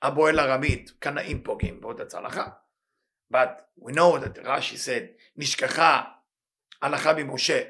הבועל 0.03 0.41
ארמית, 0.41 0.91
קנאים 0.99 1.43
פוגעים 1.43 1.81
that's 1.85 2.17
הלכה. 2.17 2.49
But 3.33 3.63
we 3.79 3.93
know 3.93 4.19
that 4.19 4.45
Rashi 4.45 4.77
said, 4.77 5.21
נשכחה 5.37 6.03
הלכה 6.83 7.13
ממשה. 7.15 7.63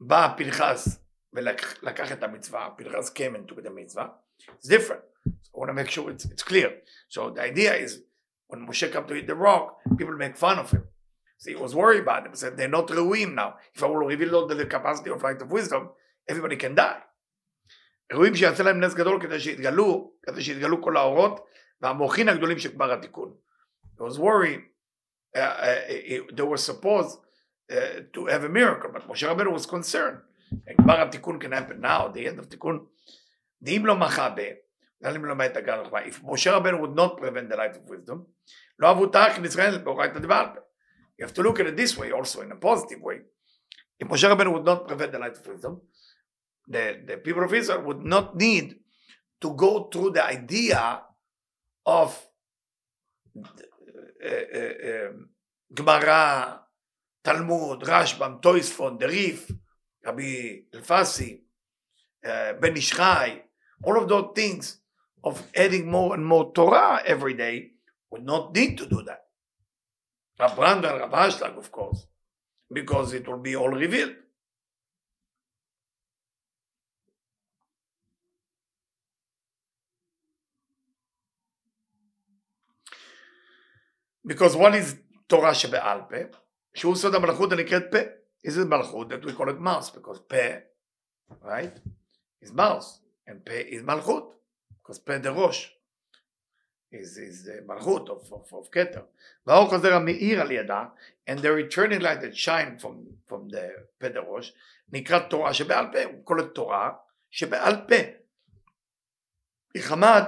בא 0.00 0.34
פנחס 0.36 1.04
ולקח 1.32 2.12
את 2.12 2.22
המצווה, 2.22 2.68
פנחס 2.76 3.10
came 3.10 3.34
and 3.34 3.48
took 3.48 3.62
the 3.62 3.70
mitzvah. 3.70 4.10
Different. 4.64 5.02
I 5.26 5.58
want 5.58 5.68
to 5.70 5.74
make 5.74 5.90
sure 5.90 6.10
it's, 6.10 6.24
it's 6.24 6.42
clear. 6.42 6.70
So 7.08 7.30
the 7.30 7.42
idea 7.42 7.74
is, 7.74 8.00
when 8.46 8.66
Moshe 8.66 8.90
come 8.92 9.06
to 9.06 9.14
hit 9.14 9.26
the 9.26 9.34
rock, 9.34 9.78
people 9.98 10.16
make 10.16 10.36
fun 10.36 10.58
of 10.58 10.70
him. 10.70 10.84
So 11.38 11.50
he 11.50 11.56
was 11.56 11.74
worried 11.74 12.02
about 12.02 12.22
them. 12.24 12.32
He 12.32 12.38
said, 12.38 12.56
they're 12.56 12.68
not 12.68 12.88
ראויים 12.88 13.34
now. 13.34 13.54
If 13.74 13.82
I 13.82 13.86
will 13.86 13.96
reveal 13.96 14.34
all 14.36 14.46
the 14.46 14.66
capacity 14.66 15.10
of 15.10 15.22
light 15.22 15.42
of 15.42 15.50
wisdom, 15.50 15.90
everybody 16.28 16.56
can 16.56 16.74
die. 16.74 17.02
ראויים 18.12 18.34
שיעשה 18.34 18.62
להם 18.62 18.80
נס 18.80 18.94
גדול 18.94 19.22
כדי 19.22 19.40
שיתגלו, 19.40 20.12
כדי 20.22 20.42
שיתגלו 20.42 20.82
כל 20.82 20.96
האורות 20.96 21.46
והמוחין 21.80 22.28
הגדולים 22.28 22.56
גמר 22.74 22.92
התיקון. 22.92 23.34
He 23.98 24.02
was 24.02 24.18
worried, 24.18 24.60
uh, 25.36 25.40
uh, 25.40 26.34
they 26.36 26.42
were 26.42 26.56
supposed 26.56 27.18
uh, 27.71 27.75
to 28.13 28.25
have 28.27 28.43
a 28.43 28.49
miracle, 28.49 28.89
but 28.91 29.07
Moshe 29.07 29.27
Rabbeinu 29.27 29.51
was 29.51 29.65
concerned. 29.65 30.19
גמר 30.81 31.01
התיקון 31.01 31.39
can 31.39 31.51
happen 31.51 31.81
now, 31.81 32.07
the 32.07 32.27
end 32.27 32.39
of 32.39 32.45
תיקון. 32.45 32.85
דאם 33.61 33.85
לא 33.85 33.95
מחבה, 33.95 34.43
אם 35.15 35.25
לא 35.25 35.35
מת 35.35 35.57
הגר 35.57 35.81
החוכמה, 35.81 35.99
if 36.05 36.21
Moshe 36.23 36.51
Rabbeinu 36.51 36.79
would 36.79 36.95
not 36.95 37.17
prevent 37.17 37.49
the 37.49 37.55
light 37.55 37.75
of 37.75 37.89
wisdom, 37.89 38.25
לא 38.79 38.91
אבו 38.91 39.07
תח 39.07 39.37
ישראל 39.45 39.77
באורייתא 39.77 40.19
דבעלפא. 40.19 40.59
You 41.19 41.25
have 41.25 41.33
to 41.33 41.43
look 41.43 41.59
at 41.59 41.67
it 41.67 41.77
this 41.77 41.97
way 41.97 42.11
also, 42.11 42.41
in 42.41 42.51
a 42.51 42.55
positive 42.55 43.01
way. 43.01 43.21
If 43.99 44.07
Moshe 44.07 44.27
Rabbeinu 44.29 44.51
would 44.53 44.65
not 44.65 44.87
prevent 44.87 45.11
the 45.11 45.19
light 45.19 45.37
of 45.37 45.47
wisdom, 45.47 45.81
the, 46.67 47.01
the 47.05 47.17
people 47.17 47.43
of 47.43 47.53
Israel 47.53 47.81
would 47.83 48.03
not 48.03 48.35
need 48.35 48.75
to 49.41 49.53
go 49.53 49.89
through 49.91 50.11
the 50.11 50.25
idea 50.25 51.01
of 51.85 52.09
uh, 53.37 54.29
uh, 54.29 55.11
Gemara, 55.73 56.61
Talmud, 57.27 57.81
Rashbam, 57.81 58.41
Toisfon, 58.41 58.99
the 58.99 59.07
Rif, 59.07 59.51
Rabbi 60.05 60.63
Elfasi, 60.73 61.39
uh, 62.25 62.53
Ben 62.53 62.75
Ishchai, 62.75 63.41
all 63.83 64.01
of 64.01 64.09
those 64.09 64.31
things 64.35 64.79
of 65.23 65.41
adding 65.55 65.89
more 65.89 66.13
and 66.13 66.25
more 66.25 66.51
Torah 66.53 67.01
every 67.05 67.33
day 67.33 67.71
would 68.11 68.25
not 68.25 68.53
need 68.53 68.77
to 68.77 68.85
do 68.85 69.01
that. 69.03 69.21
Rav 70.39 70.55
Brandon, 70.55 70.99
Rav 70.99 71.11
Ashlag, 71.11 71.57
of 71.57 71.71
course, 71.71 72.05
because 72.71 73.13
it 73.13 73.27
will 73.27 73.39
be 73.39 73.55
all 73.55 73.69
revealed. 73.69 74.15
Because 84.25 84.55
one 84.55 84.73
is 84.73 84.95
Torah 85.27 85.53
שבעל 85.53 86.01
פה, 86.09 86.37
שהוא 86.77 86.95
סוד 86.95 87.15
המלכות 87.15 87.51
הנקראת 87.51 87.83
פה. 87.91 87.97
Is 88.47 88.57
it 88.57 88.67
מלכות 88.67 89.07
that 89.11 89.25
we 89.25 89.31
call 89.31 89.49
it 89.49 89.59
mouse, 89.59 89.89
because 89.89 90.19
פה, 90.27 90.57
right, 91.43 91.79
is 92.45 92.51
mouse, 92.51 93.01
and 93.27 93.45
פה 93.45 93.59
is 93.69 93.83
מלכות, 93.83 94.33
because 94.69 94.99
פה 95.05 95.13
זה 95.23 95.29
ראש. 95.29 95.79
is, 96.93 97.17
is 97.17 97.47
uh, 97.47 97.67
מלכות 97.67 98.09
of, 98.09 98.31
of, 98.31 98.53
of 98.53 98.69
כתר. 98.71 99.01
והאור 99.47 99.69
חוזר 99.69 99.93
המאיר 99.93 100.41
על 100.41 100.51
ידה, 100.51 100.85
and 101.29 101.39
the 101.39 101.51
returning 101.51 102.01
light 102.01 102.21
that 102.21 102.35
shine 102.35 102.77
from, 102.79 102.95
from 103.27 103.49
the 103.49 103.81
פה 103.97 104.09
דראש, 104.09 104.53
נקרא 104.91 105.19
תורה 105.19 105.53
שבעל 105.53 105.85
פה, 105.91 106.03
הוא 106.03 106.25
קורא 106.25 106.41
תורה 106.41 106.91
שבעל 107.29 107.75
פה. 107.87 107.95
מחמת 109.77 110.23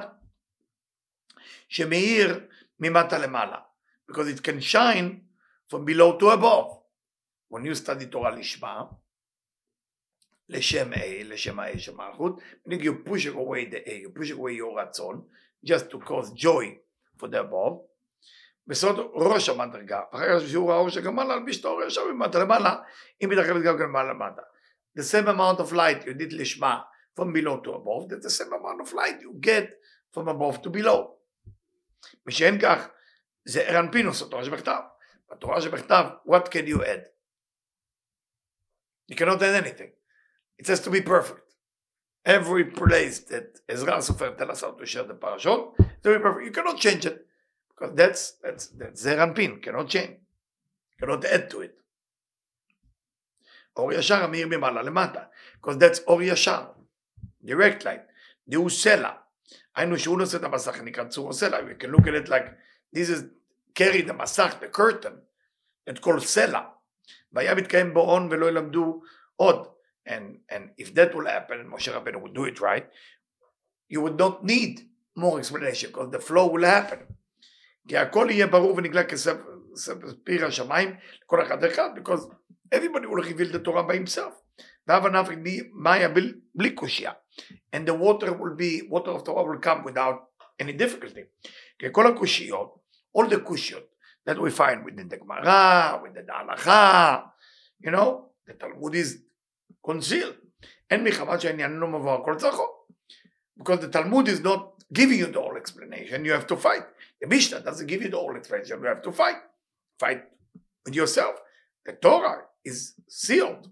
שמאיר 1.68 2.48
ממטה 2.80 3.18
למעלה. 3.18 3.58
because 4.08 4.28
it 4.28 4.44
can 4.44 4.62
shine 4.62 5.22
from 5.71 5.85
below 5.85 6.19
to 6.19 6.31
above. 6.31 6.79
When 7.49 7.65
you 7.65 7.75
study 7.75 8.07
Torah 8.07 8.35
לשמה, 8.37 8.83
לשם 10.49 10.93
A, 10.93 11.25
לשם 11.25 11.61
A 11.61 11.79
של 11.79 11.95
מלכות, 11.95 12.41
meaning 12.67 12.83
you 12.83 13.09
push 13.09 13.27
away 13.27 13.65
the 13.71 13.89
A, 13.89 14.03
you 14.03 14.11
push 14.11 14.31
away 14.31 14.53
your 14.53 14.79
רצון, 14.79 15.23
just 15.65 15.91
to 15.91 15.99
cause 15.99 16.33
joy 16.33 16.77
for 17.17 17.29
the 17.29 17.41
above. 17.41 17.91
בסוד 18.67 19.11
ראש 19.15 19.49
המדרגה, 19.49 20.01
אחרי 20.11 20.49
שיעור 20.49 20.73
האור 20.73 20.91
שגמר 20.91 21.25
להלביש 21.25 21.61
את 21.61 21.65
האור 21.65 21.83
ישר 21.83 22.05
ממטה 22.13 22.39
למעלה, 22.39 22.77
אם 23.25 23.29
מתרחבת 23.29 23.63
גם 23.63 23.79
כן 23.79 24.09
למטה. 24.11 24.43
The 24.99 25.03
same 25.03 25.29
amount 25.29 25.61
of 25.61 25.73
light 25.73 26.05
you 26.05 26.15
did 26.15 26.33
לשמה 26.33 26.81
from 27.19 27.33
below 27.33 27.61
to 27.65 27.71
above, 27.71 28.09
that's 28.09 28.25
the 28.25 28.45
same 28.45 28.53
amount 28.53 28.81
of 28.81 28.93
light 28.93 29.21
you 29.21 29.41
get 29.41 29.67
from 30.15 30.29
above 30.29 30.63
to 30.63 30.71
below. 30.71 31.17
ושאין 32.27 32.61
כך, 32.61 32.89
זה 33.45 33.61
ערן 33.61 33.93
פינוס, 33.93 34.23
התורה 34.23 34.45
שבכתב. 34.45 34.81
שבכתב, 35.61 36.11
what 36.27 36.51
can 36.51 36.67
you 36.67 36.83
add? 36.85 37.07
You 39.09 39.17
cannot 39.17 39.43
add 39.43 39.55
anything. 39.55 39.91
It 40.59 40.67
has 40.69 40.81
to 40.81 40.91
be 40.91 41.01
perfect. 41.01 41.41
Every 42.25 42.65
place 42.67 43.21
that 43.31 43.61
Ezra 43.69 43.97
Sofer 43.99 44.37
tell 44.37 44.51
us 44.51 44.61
how 44.61 44.73
to 44.73 44.87
share 44.87 45.05
the 45.05 45.15
parashot, 45.15 45.75
to 46.03 46.13
be 46.15 46.19
perfect. 46.19 46.45
You 46.45 46.53
cannot 46.53 46.79
change 46.79 47.07
it. 47.07 47.27
Because 47.71 47.97
that's, 47.97 48.33
that's, 48.43 48.67
that's 48.69 49.01
Zeir 49.01 49.17
Anpin, 49.17 49.63
cannot 49.63 49.89
change. 49.89 50.17
cannot 50.99 51.25
add 51.25 51.51
to 51.51 51.61
it. 51.63 51.77
אור 53.77 53.93
ישר 53.93 54.25
המאיר 54.25 54.49
ממעלה 54.49 54.83
Because 55.63 55.77
that's 55.79 56.01
Or 56.07 56.21
Yashar. 56.21 56.69
direct 57.45 57.85
light. 57.85 58.03
The 58.47 58.57
Usselah. 58.57 59.17
היינו 59.77 59.99
שהוא 59.99 60.19
נושא 60.19 60.37
את 60.39 60.45
המסך, 60.45 60.81
נקרא 60.81 61.05
צור 61.05 61.31
הסלע. 61.31 61.59
You 61.59 61.75
can 61.83 61.91
look 61.91 62.07
at 62.07 62.15
it 62.15 62.29
like, 62.29 62.49
this 62.93 63.09
is 63.09 63.25
carry 63.76 64.02
the 64.02 64.14
מסך, 64.14 64.56
the 64.62 64.78
curtain, 64.78 65.16
את 65.90 66.00
כל 66.00 66.20
סלע. 66.20 66.62
והיה 67.34 67.56
מתקיים 67.56 67.94
בו 67.94 68.00
הון 68.00 68.28
ולא 68.32 68.46
ילמדו 68.46 69.02
עוד. 69.36 69.68
And, 70.08 70.40
and 70.50 70.70
if 70.78 70.94
that 70.94 71.16
will 71.16 71.26
happen, 71.26 71.60
and 71.60 71.70
Moshe 71.72 71.92
Rabbeinu 71.92 72.22
would 72.22 72.36
do 72.36 72.46
it 72.46 72.62
right, 72.62 72.86
you 73.90 74.02
would 74.02 74.18
not 74.18 74.44
need 74.44 74.82
more 75.16 75.40
explanation, 75.40 75.90
because 75.92 76.12
the 76.12 76.20
flow 76.20 76.48
will 76.48 76.64
happen. 76.64 77.00
כי 77.88 77.98
הכל 77.98 78.28
יהיה 78.30 78.48
ברור 78.48 78.76
ונגלה 78.78 79.04
כספיר 79.04 80.46
השמיים 80.46 80.96
לכל 81.24 81.44
אחד 81.44 81.58
ואחד, 81.62 81.90
because 81.96 82.28
everybody 82.76 83.06
will 83.08 83.24
reveal 83.24 83.52
the 83.52 83.60
Torah 83.60 83.84
by 83.84 83.96
himself. 83.96 84.34
והבנה 84.88 85.24
מיה 85.74 86.10
בלי 86.56 86.76
קושייה. 86.76 87.12
And 87.76 87.88
the 87.88 87.94
water 87.94 88.34
will 88.34 88.56
be, 88.56 88.88
water 88.90 89.12
of 89.12 89.24
Torah 89.24 89.44
will 89.44 89.60
come 89.60 89.84
without 89.84 90.18
any 90.60 90.74
difficulty. 90.74 91.50
כי 91.80 91.86
כל 91.92 92.08
הקושיות, 92.08 92.79
all 93.14 93.28
the 93.28 93.40
קושיות 93.40 93.88
that 94.26 94.40
we 94.40 94.50
find 94.50 94.84
within 94.84 95.08
the 95.08 95.18
Gemara, 95.18 96.00
within 96.04 96.26
the 96.26 96.32
Halacha, 96.32 97.24
you 97.80 97.92
know, 97.92 98.32
the 98.48 98.54
Talmud 98.54 98.96
is 98.96 99.20
concealed. 99.86 100.36
אין 100.92 101.04
מחמת 101.04 101.42
שהעניין 101.42 101.72
אינו 101.72 101.88
מבואר 101.88 102.24
כל 102.26 102.36
צרכו. 102.36 102.68
Because 103.58 103.80
the 103.80 103.90
Talmud 103.90 104.28
is 104.28 104.42
not 104.42 104.84
giving 104.94 105.20
you 105.20 105.28
the 105.28 105.40
whole 105.40 105.58
explanation, 105.58 106.26
you 106.26 106.34
have 106.34 106.48
to 106.48 106.58
fight. 106.58 106.84
The 107.22 107.28
Mishnah 107.28 107.62
doesn't 107.62 107.88
give 107.88 108.02
you 108.02 108.10
the 108.10 108.18
whole 108.18 108.36
explanation, 108.36 108.80
you 108.82 108.88
have 108.88 109.02
to 109.04 109.12
fight. 109.12 109.38
Fight 110.00 110.24
with 110.86 110.96
yourself. 110.96 111.36
The 111.86 111.94
Torah 111.94 112.42
is 112.64 112.94
sealed. 113.08 113.70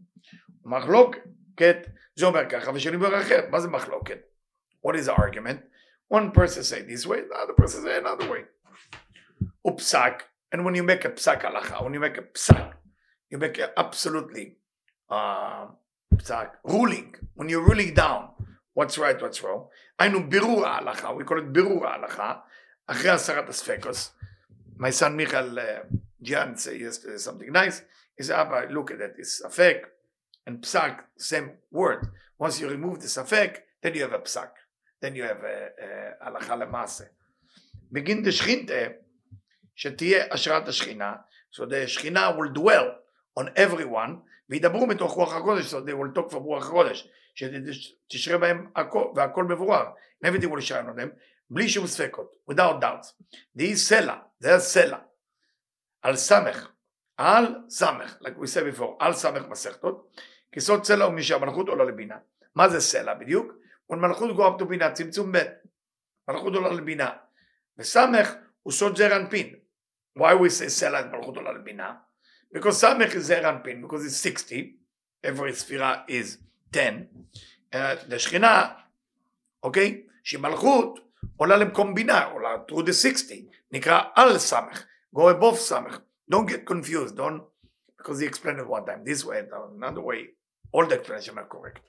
מחלוקת, 0.66 1.88
זה 2.16 2.26
אומר 2.26 2.50
ככה 2.50 2.72
ושני 2.74 2.96
אומר 2.96 3.22
אחרת. 3.22 3.50
מה 3.50 3.60
זה 3.60 3.68
מחלוקת? 3.68 4.20
What 4.82 4.96
is 4.96 5.06
the 5.06 5.14
argument? 5.14 5.60
One 6.10 6.32
person 6.32 6.64
say 6.64 6.82
this 6.82 7.06
way, 7.06 7.22
the 7.22 7.36
other 7.36 7.54
person 7.54 7.84
say 7.84 7.98
another 7.98 8.30
way. 8.30 8.44
Upsak, 9.66 10.22
and 10.52 10.66
when 10.66 10.76
you 10.76 10.84
make 10.84 11.06
a 11.06 11.10
psak 11.10 11.42
halacha, 11.44 11.84
when 11.84 11.94
you 11.94 12.00
make 12.00 12.18
a 12.18 12.22
psak, 12.22 12.74
you 13.30 13.38
make 13.38 13.58
a 13.58 13.78
absolutely 13.78 14.58
uh, 15.10 15.68
psak, 16.16 16.52
ruling. 16.64 17.16
When 17.36 17.50
you're 17.50 17.66
ruling 17.66 17.94
down 17.94 18.30
what's 18.74 18.98
right, 18.98 19.22
what's 19.22 19.44
wrong. 19.44 19.70
היינו 20.00 20.30
בירור 20.30 20.66
ההלכה, 20.66 21.10
we 21.18 21.24
call 21.24 21.38
it 21.38 21.52
בירור 21.52 21.88
ההלכה, 21.88 22.34
אחרי 22.88 23.10
הסרת 23.10 23.50
הספקוס. 23.50 24.16
My 24.78 24.90
son 24.90 25.16
Michael 25.16 25.60
uh, 25.60 25.64
Gian 26.22 26.58
said 26.58 26.80
yesterday 26.80 27.18
something 27.18 27.52
nice. 27.52 27.82
He 28.18 28.24
said, 28.24 28.40
Abba, 28.40 28.68
look 28.72 28.92
at 28.92 29.00
that, 29.00 29.14
it's 29.18 29.42
safek 29.42 29.86
and 30.46 30.62
psak, 30.62 31.00
same 31.18 31.52
word. 31.72 32.08
Once 32.38 32.60
you 32.60 32.70
remove 32.70 33.00
the 33.00 33.08
safek, 33.08 33.58
then 33.82 33.94
you 33.94 34.02
have 34.02 34.14
a 34.14 34.20
psak. 34.20 34.50
then 35.04 35.16
you 35.16 35.24
have 35.24 35.44
הלכה 36.22 36.56
למעשה. 36.56 37.04
בגין 37.92 38.24
דשכינתה, 38.24 38.74
שתהיה 39.79 40.25
השראת 40.31 40.69
השכינה, 40.69 41.15
so 41.55 41.59
the 41.59 41.87
שכינה 41.87 42.31
will 42.31 42.59
dwell 42.59 42.89
on 43.41 43.43
everyone, 43.57 44.11
וידברו 44.49 44.87
מתוך 44.87 45.13
רוח 45.13 45.35
הקודש, 45.35 45.75
so 45.75 45.77
they 45.77 45.93
will 45.93 46.19
talk 46.19 46.33
from 46.33 46.37
רוח 46.37 46.67
הקודש, 46.67 47.09
שתשרה 47.35 48.39
בהם 48.39 48.71
הכל, 48.77 49.13
והכל 49.17 49.45
מבורר, 49.45 49.85
and 50.25 50.29
everything 50.29 50.49
will 50.49 50.69
shine 50.69 50.89
on 50.89 51.01
them, 51.01 51.09
בלי 51.51 51.69
שום 51.69 51.87
ספקות, 51.87 52.37
without 52.51 52.83
doubts. 52.83 53.37
דהי 53.57 53.77
סלע, 53.77 54.17
זה 54.39 54.55
הסלע, 54.55 54.99
על 56.03 56.17
סמך, 56.17 56.69
על 57.17 57.55
סמך, 57.69 58.17
like 58.21 58.43
we 58.43 58.47
said 58.47 58.77
before, 58.77 58.97
על 58.99 59.13
סמך 59.13 59.43
מסכתות, 59.49 60.19
כיסוד 60.53 60.85
סלע 60.85 61.05
הוא 61.05 61.15
משהמלכות 61.15 61.69
עולה 61.69 61.85
לבינה. 61.85 62.17
מה 62.55 62.69
זה 62.69 62.81
סלע 62.81 63.15
בדיוק? 63.15 63.53
when 63.93 63.97
מלכות 63.97 64.37
go 64.37 64.41
up 64.41 64.63
to 64.63 64.65
בינה, 64.65 64.93
צמצום 64.93 65.33
ב', 65.33 65.39
מלכות 66.29 66.55
עולה 66.55 66.69
לבינה. 66.69 67.11
וסמך 67.79 68.35
הוא 68.63 68.73
סוד 68.73 68.97
זר 68.97 69.17
אנפין. 69.17 69.58
Why 70.15 70.35
we 70.35 70.51
say 70.51 70.67
Sela 70.67 71.03
and 71.03 71.13
Malchut 71.13 71.37
Olal 71.37 71.65
Bina? 71.65 71.99
Because 72.53 72.81
Samech 72.83 73.15
is 73.15 73.27
Zeir 73.27 73.43
Anpin, 73.43 73.83
because 73.83 74.05
it's 74.05 74.17
60, 74.17 74.77
every 75.23 75.53
Sfira 75.53 76.03
is 76.09 76.39
10. 76.73 77.09
Uh, 77.73 77.97
the 78.09 78.17
Shekhinah, 78.17 78.75
okay, 79.63 80.05
שמלכות 80.23 81.01
עולה 81.37 81.57
למקום 81.57 81.95
בינה, 81.95 82.25
עולה 82.25 82.57
through 82.69 82.83
the 82.83 82.93
60, 82.93 83.49
נקרא 83.73 84.01
על 84.15 84.39
סמך, 84.39 84.85
go 85.15 85.21
above 85.21 85.57
סמך. 85.57 85.99
Don't 86.31 86.47
get 86.47 86.67
confused, 86.67 87.17
don't, 87.17 87.43
because 87.97 88.19
he 88.21 88.27
explained 88.27 88.59
it 88.59 88.69
one 88.69 88.85
time, 88.85 89.03
this 89.05 89.25
way, 89.25 89.43
another 89.77 90.01
way, 90.01 90.29
all 90.73 90.87
the 90.87 90.95
explanation 90.95 91.39
are 91.39 91.47
correct. 91.47 91.81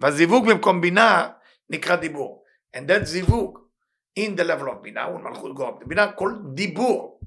והזיווג 0.00 0.48
במקום 0.48 0.80
בינה 0.80 1.30
נקרא 1.70 1.96
dibu, 1.96 2.40
And 2.76 2.88
that 2.88 3.04
זיווג 3.04 3.65
in 4.15 4.35
the 4.35 4.43
level 4.43 4.69
of 4.69 4.81
בינה, 4.81 5.07
when 5.07 5.23
מלכות 5.23 5.55
go 5.55 5.61
up, 5.61 5.85
בינה 5.85 6.11
כל 6.11 6.33
דיבור, 6.53 7.21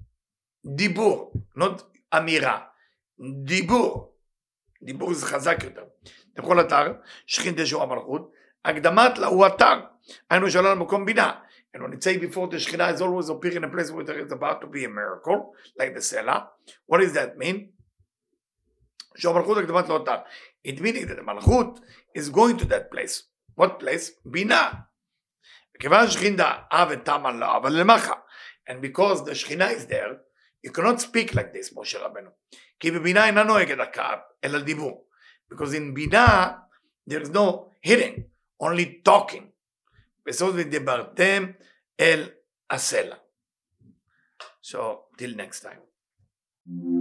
דיבור, 0.77 1.33
not 1.59 1.83
אמירה, 2.17 2.61
דיבור, 3.45 4.15
דיבור 4.83 5.15
זה 5.15 5.27
חזק 5.27 5.57
יותר. 5.65 5.85
בכל 6.37 6.61
אתר, 6.61 6.93
שכין 7.27 7.55
דשו 7.55 7.83
המלכות, 7.83 8.33
הקדמת 8.65 9.19
לה 9.19 9.27
הוא 9.27 9.47
אתר, 9.47 9.81
היינו 10.31 10.51
שלא 10.51 10.73
למקום 10.73 11.05
בינה. 11.05 11.33
And 11.75 11.83
when 11.83 11.93
it 11.93 12.05
say 12.05 12.19
before 12.19 12.47
the 12.47 12.57
Shekhinah 12.57 12.95
is 12.95 13.03
always 13.03 13.29
appearing 13.29 13.57
in 13.57 13.65
a 13.65 13.69
place 13.69 13.91
where 13.91 14.05
there 14.05 14.21
is 14.21 14.31
about 14.31 14.61
to 14.61 14.69
be 14.69 14.85
a 14.85 14.89
miracle, 14.89 15.55
like 15.77 15.93
the 15.93 16.01
Sela, 16.01 16.47
what 16.87 17.01
does 17.01 17.13
that 17.15 17.37
mean? 17.37 17.73
שהמלכות 19.17 19.59
הקדמת 19.59 19.89
לא 19.89 19.95
אותה. 19.95 20.17
It 20.65 20.81
meaning 20.81 21.07
that 21.07 21.17
the 21.17 21.23
מלכות 21.23 21.81
is 22.15 22.31
going 22.31 22.57
to 22.59 22.65
that 22.65 22.91
place. 22.91 23.25
What 23.57 23.81
place? 23.81 24.11
בינה. 24.25 24.73
And 28.67 28.81
because 28.81 29.25
the 29.25 29.35
שכינה 29.35 29.71
is 29.73 29.87
there, 29.87 30.21
you 30.63 30.71
cannot 30.71 31.01
speak 31.01 31.35
like 31.35 31.53
this, 31.53 31.73
משה 31.77 31.99
רבנו. 31.99 32.31
כי 32.81 32.91
בבינה 32.91 33.27
אינה 33.27 33.43
נוהגת 33.43 33.79
הקו, 33.81 34.03
אלא 34.45 34.59
דיבור. 34.59 35.07
Because 35.53 35.75
in 35.75 35.95
בינה, 35.95 36.53
there 37.11 37.23
is 37.23 37.31
no 37.31 37.71
hitting, 37.87 38.25
only 38.63 39.03
talking. 39.09 39.45
בסוף 40.27 40.55
ודיברתם 40.57 41.45
אל 42.01 42.31
הסלע. 42.71 43.17
So, 44.63 45.05
till 45.19 45.35
next 45.37 45.61
time. 45.61 46.98